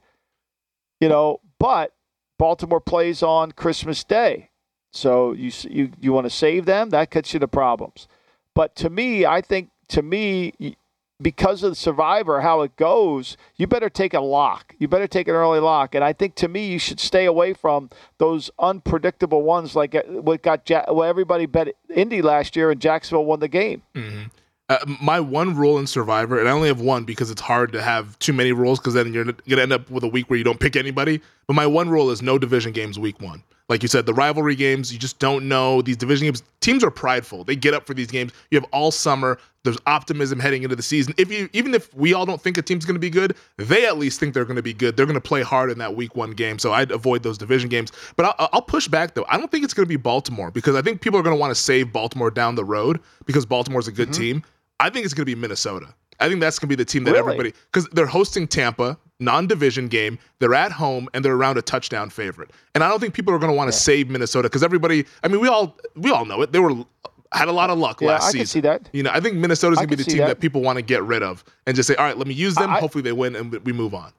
[0.99, 1.93] You know, but
[2.39, 4.49] Baltimore plays on Christmas Day.
[4.93, 6.89] So you you you want to save them?
[6.89, 8.07] That gets you to problems.
[8.53, 10.53] But to me, I think to me,
[11.21, 14.75] because of the Survivor, how it goes, you better take a lock.
[14.79, 15.95] You better take an early lock.
[15.95, 20.03] And I think to me, you should stay away from those unpredictable ones like uh,
[20.03, 23.81] what got well, everybody bet Indy last year and Jacksonville won the game.
[24.69, 27.81] Uh, my one rule in Survivor, and I only have one because it's hard to
[27.81, 30.37] have too many rules because then you're going to end up with a week where
[30.37, 31.19] you don't pick anybody.
[31.45, 33.43] But my one rule is no division games week one.
[33.71, 35.81] Like you said, the rivalry games, you just don't know.
[35.81, 37.45] These division games, teams are prideful.
[37.45, 38.33] They get up for these games.
[38.51, 39.39] You have all summer.
[39.63, 41.13] There's optimism heading into the season.
[41.17, 43.85] If you, even if we all don't think a team's going to be good, they
[43.85, 44.97] at least think they're going to be good.
[44.97, 46.59] They're going to play hard in that week one game.
[46.59, 47.91] So I'd avoid those division games.
[48.17, 49.25] But I'll, I'll push back though.
[49.29, 51.39] I don't think it's going to be Baltimore because I think people are going to
[51.39, 54.21] want to save Baltimore down the road because Baltimore's a good Mm-hmm.
[54.21, 54.43] team.
[54.81, 55.93] I think it's going to be Minnesota.
[56.19, 57.21] I think that's going to be the team that Really?
[57.21, 60.19] everybody because they're hosting Tampa, non-division game.
[60.39, 62.51] They're at home and they're around a touchdown favorite.
[62.75, 65.05] And I don't think people are going to want to save Minnesota because everybody.
[65.23, 66.51] I mean, we all we all know it.
[66.51, 66.73] They were
[67.33, 68.39] had a lot of luck Yeah, last I season.
[68.39, 68.89] can see that.
[68.91, 70.27] You know, I think Minnesota's going to be the team that.
[70.27, 70.39] that.
[70.41, 72.69] people want to get rid of and just say, all right, let me use them.
[72.69, 74.11] I- Hopefully they win and we move on.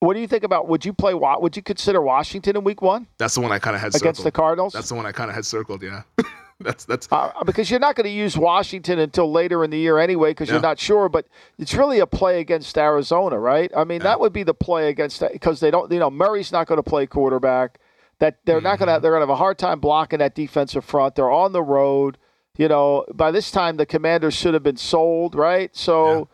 [0.00, 0.68] What do you think about?
[0.68, 1.12] Would you play?
[1.14, 4.02] Would you consider Washington in Week One That's the one I kind of had against
[4.20, 4.26] circled.
[4.26, 4.72] the Cardinals?
[4.74, 5.82] That's the one I kind of had circled.
[5.82, 6.02] Yeah.
[6.64, 9.98] that's that's uh, because you're not going to use Washington until later in the year
[9.98, 10.54] anyway, because Yeah.
[10.54, 11.08] you're not sure.
[11.08, 11.26] But
[11.58, 13.70] it's really a play against Arizona, right?
[13.76, 14.04] I mean, Yeah.
[14.04, 15.90] that would be the play against because they don't.
[15.92, 17.78] You know, Murray's not going to play quarterback.
[18.18, 18.84] That they're not Mm-hmm.
[18.86, 19.02] going to.
[19.02, 21.14] They're going to have a hard time blocking that defensive front.
[21.14, 22.18] They're on the road.
[22.56, 25.74] You know, by this time the Commanders should have been sold, right?
[25.76, 26.28] So,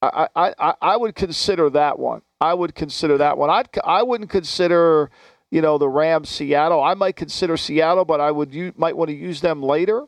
[0.00, 2.22] I, I, I, I would consider that one.
[2.40, 3.50] I would consider that one.
[3.50, 5.10] I'd, I wouldn't consider,
[5.54, 6.82] you know, the Rams Seattle.
[6.82, 10.02] I might consider Seattle, but I would you might want to use them later.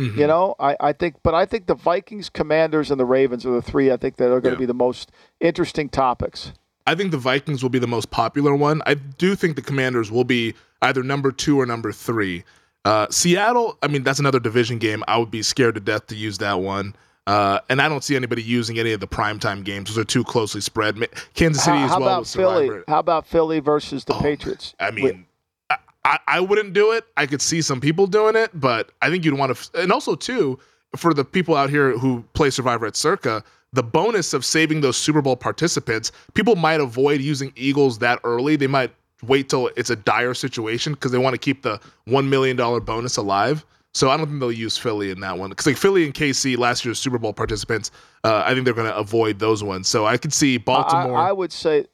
[0.00, 0.16] Mhm.
[0.16, 3.52] You know, I, I think, but I think the Vikings, Commanders, and the Ravens are
[3.52, 4.66] the three I think that are going to Yeah.
[4.66, 6.52] be the most interesting topics.
[6.86, 8.82] I think the Vikings will be the most popular one.
[8.86, 12.42] I do think the Commanders will be either number two or number three.
[12.84, 15.04] Uh, Seattle, I mean, that's another division game.
[15.06, 16.96] I would be scared to death to use that one.
[17.26, 19.90] Uh, and I don't see anybody using any of the primetime games.
[19.90, 20.96] Those are too closely spread.
[21.34, 22.66] Kansas City How, as how well about Philly?
[22.66, 22.84] Survivor.
[22.88, 24.74] How about Philly versus the Oh, Patriots?
[24.80, 25.26] I mean,
[25.68, 27.04] I, I, I wouldn't do it.
[27.16, 29.80] I could see some people doing it, but I think you'd want to.
[29.80, 30.58] And also, too,
[30.96, 34.96] for the people out here who play Survivor at Circa, the bonus of saving those
[34.96, 38.56] Super Bowl participants, people might avoid using Eagles that early.
[38.56, 38.92] They might
[39.22, 43.16] wait till it's a dire situation because they want to keep the $1 million bonus
[43.16, 43.64] alive.
[43.92, 46.56] So I don't think they'll use Philly in that one because like Philly and KC
[46.56, 47.90] last year's Super Bowl participants,
[48.22, 49.88] uh, I think they're going to avoid those ones.
[49.88, 51.16] So I could see Baltimore.
[51.16, 51.86] I would say,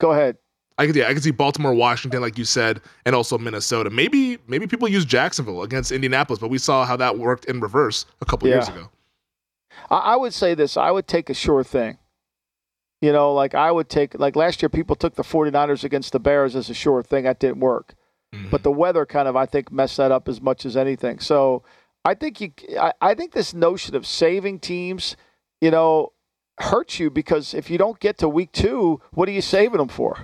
[0.00, 0.36] go ahead.
[0.76, 3.90] I could yeah, I could see Baltimore, Washington, like you said, and also Minnesota.
[3.90, 8.06] Maybe maybe people use Jacksonville against Indianapolis, but we saw how that worked in reverse
[8.20, 8.88] a couple years ago.
[9.90, 10.76] I, I would say this.
[10.76, 11.98] I would take a sure thing.
[13.00, 16.18] You know, like I would take, like last year, people took the 49ers against the
[16.18, 17.24] Bears as a sure thing.
[17.24, 17.94] That didn't work.
[18.34, 18.50] Mm-hmm.
[18.50, 21.18] But the weather kind of, I think, messed that up as much as anything.
[21.18, 21.62] So
[22.04, 25.16] I think you, I, I think this notion of saving teams,
[25.60, 26.12] you know,
[26.60, 29.88] hurts you because if you don't get to week two, what are you saving them
[29.88, 30.18] for?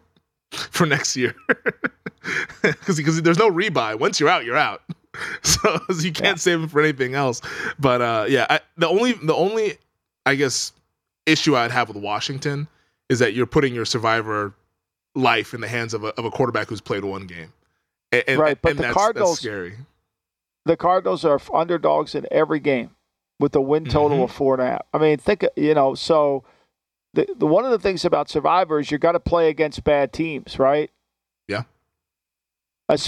[0.50, 1.34] for next year,
[2.62, 3.98] because because there's no rebuy.
[3.98, 4.82] Once you're out, you're out.
[5.42, 7.40] So you can't save them for anything else.
[7.76, 9.78] But uh, yeah, I, the only the only
[10.24, 10.72] I guess
[11.26, 12.68] issue I'd have with Washington
[13.08, 14.54] is that you're putting your survivor
[15.14, 17.52] life in the hands of a, of a quarterback who's played one game.
[18.12, 19.76] And, and- Right, but the that's, Cardinals- that's scary.
[20.64, 22.90] the Cardinals are underdogs in every game
[23.40, 24.24] with a win total Mhm.
[24.24, 24.82] of four and a half.
[24.92, 25.94] I mean, think you know.
[25.94, 26.42] So
[27.14, 30.12] the, the one of the things about Survivor is you got to play against bad
[30.12, 30.90] teams, right?
[31.46, 31.62] Yeah.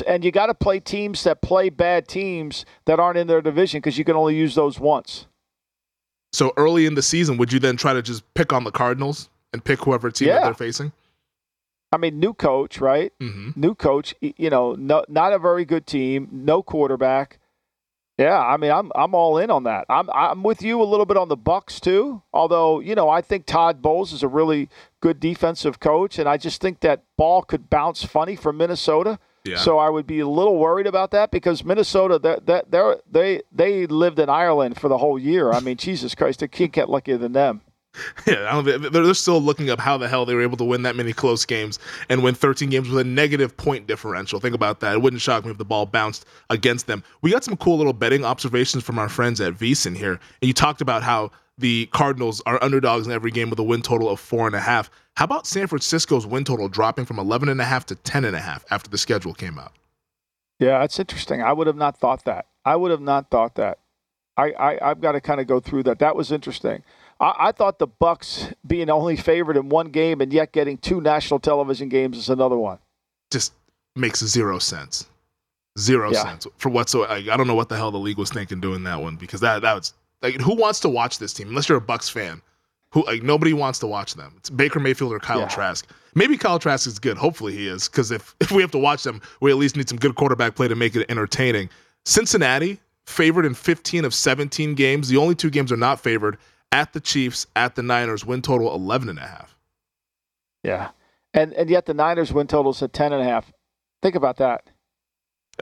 [0.07, 3.79] And you got to play teams that play bad teams that aren't in their division
[3.81, 5.27] because you can only use those once.
[6.33, 9.31] So early in the season, would you then try to just pick on the Cardinals
[9.53, 10.93] and pick whoever team that they're facing?
[11.93, 13.13] I mean, new coach, right?
[13.21, 17.39] hmm New coach, you know, no, not a very good team, no quarterback.
[18.19, 19.87] Yeah, I mean, I'm I'm all in on that.
[19.89, 22.23] I'm I'm with you a little bit on the Bucks too.
[22.35, 24.69] Although you know, I think Todd Bowles is a really
[25.01, 29.19] good defensive coach, and I just think that ball could bounce funny from Minnesota.
[29.45, 29.57] Yeah.
[29.57, 33.43] So I would be a little worried about that because Minnesota, that that they they
[33.51, 35.51] they lived in Ireland for the whole year.
[35.51, 37.63] I mean, Jesus Christ, they can't get luckier than them.
[38.27, 41.13] Yeah, they're, still looking up how the hell they were able to win that many
[41.13, 41.79] close games
[42.09, 44.39] and win 13 games with a negative point differential.
[44.41, 44.95] Think about that.
[44.95, 47.03] It wouldn't shock me if the ball bounced against them.
[47.23, 50.53] We got some cool little betting observations from our friends at VSiN here, and you
[50.53, 54.21] talked about how the Cardinals are underdogs in every game with a win total of
[54.21, 54.91] four and a half.
[55.17, 58.37] How about San Francisco's win total dropping from 11 and a half to 10 and
[58.37, 59.73] a half after the schedule came out?
[60.59, 61.43] Yeah, that's interesting.
[61.43, 62.47] I would have not thought that.
[62.65, 63.79] I would have not thought that.
[64.37, 65.99] I, I I've got to kind of go through that.
[65.99, 66.83] That was interesting.
[67.21, 71.01] I, I thought the Bucks being only favored in one game and yet getting two
[71.01, 72.79] national television games is another one.
[73.31, 73.53] just
[73.97, 75.07] makes zero sense.
[75.79, 76.23] Zero Yeah.
[76.25, 77.13] sense for whatsoever.
[77.15, 79.41] Like, I don't know what the hell the league was thinking doing that one because
[79.41, 82.43] that that was like who wants to watch this team unless you're a Bucks fan.
[82.93, 84.35] Who like nobody wants to watch them.
[84.39, 85.49] It's Baker Mayfield or Kyle Yeah.
[85.49, 85.89] Trask.
[86.17, 87.17] Maybe Kyle Trask is good.
[87.17, 89.89] Hopefully he is because if if we have to watch them, we at least need
[89.89, 91.69] some good quarterback play to make it entertaining.
[92.05, 95.09] Cincinnati favored in 15 of 17 games.
[95.09, 96.37] The only two games are not favored
[96.73, 98.25] at the Chiefs, at the Niners.
[98.25, 99.57] Win total 11 and a half.
[100.63, 100.91] Yeah,
[101.33, 103.51] and and yet the Niners win totals at ten and a half.
[104.03, 104.65] Think about that.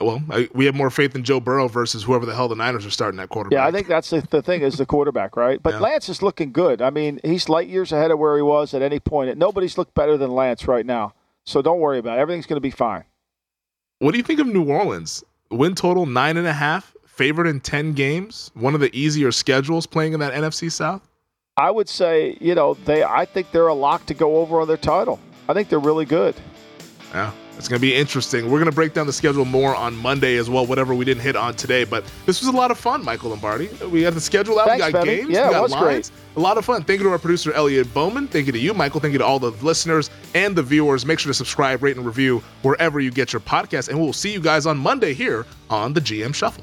[0.00, 2.86] Well, I, we have more faith in Joe Burrow versus whoever the hell the Niners
[2.86, 3.56] are starting at quarterback.
[3.56, 5.60] Yeah, I think that's the, the thing is the quarterback, right?
[5.60, 5.80] But Yeah.
[5.80, 6.80] Lance is looking good.
[6.80, 9.36] I mean, he's light years ahead of where he was at any point.
[9.38, 11.14] Nobody's looked better than Lance right now.
[11.46, 12.20] So don't worry about it.
[12.20, 13.04] Everything's going to be fine.
[13.98, 15.24] What do you think of New Orleans?
[15.50, 19.86] Win total nine and a half, favored in 10 games, one of the easier schedules
[19.86, 21.02] playing in that NFC South?
[21.56, 23.02] I would say, you know, they.
[23.02, 25.18] I think they're a lock to go over on their title.
[25.48, 26.36] I think they're really good.
[27.12, 28.44] Yeah, it's going to be interesting.
[28.44, 31.22] We're going to break down the schedule more on Monday as well, whatever we didn't
[31.22, 31.82] hit on today.
[31.82, 33.66] But this was a lot of fun, Michael Lombardi.
[33.90, 35.16] We got the schedule out, Thanks, we got Benny.
[35.16, 36.12] games, Yeah, we it got was lines.
[36.36, 36.84] A lot of fun.
[36.84, 38.28] Thank you to our producer, Elliot Bowman.
[38.28, 39.00] Thank you to you, Michael.
[39.00, 41.04] Thank you to all the listeners and the viewers.
[41.04, 43.88] Make sure to subscribe, rate, and review wherever you get your podcast.
[43.88, 46.62] And we'll see you guys on Monday here on the GM Shuffle.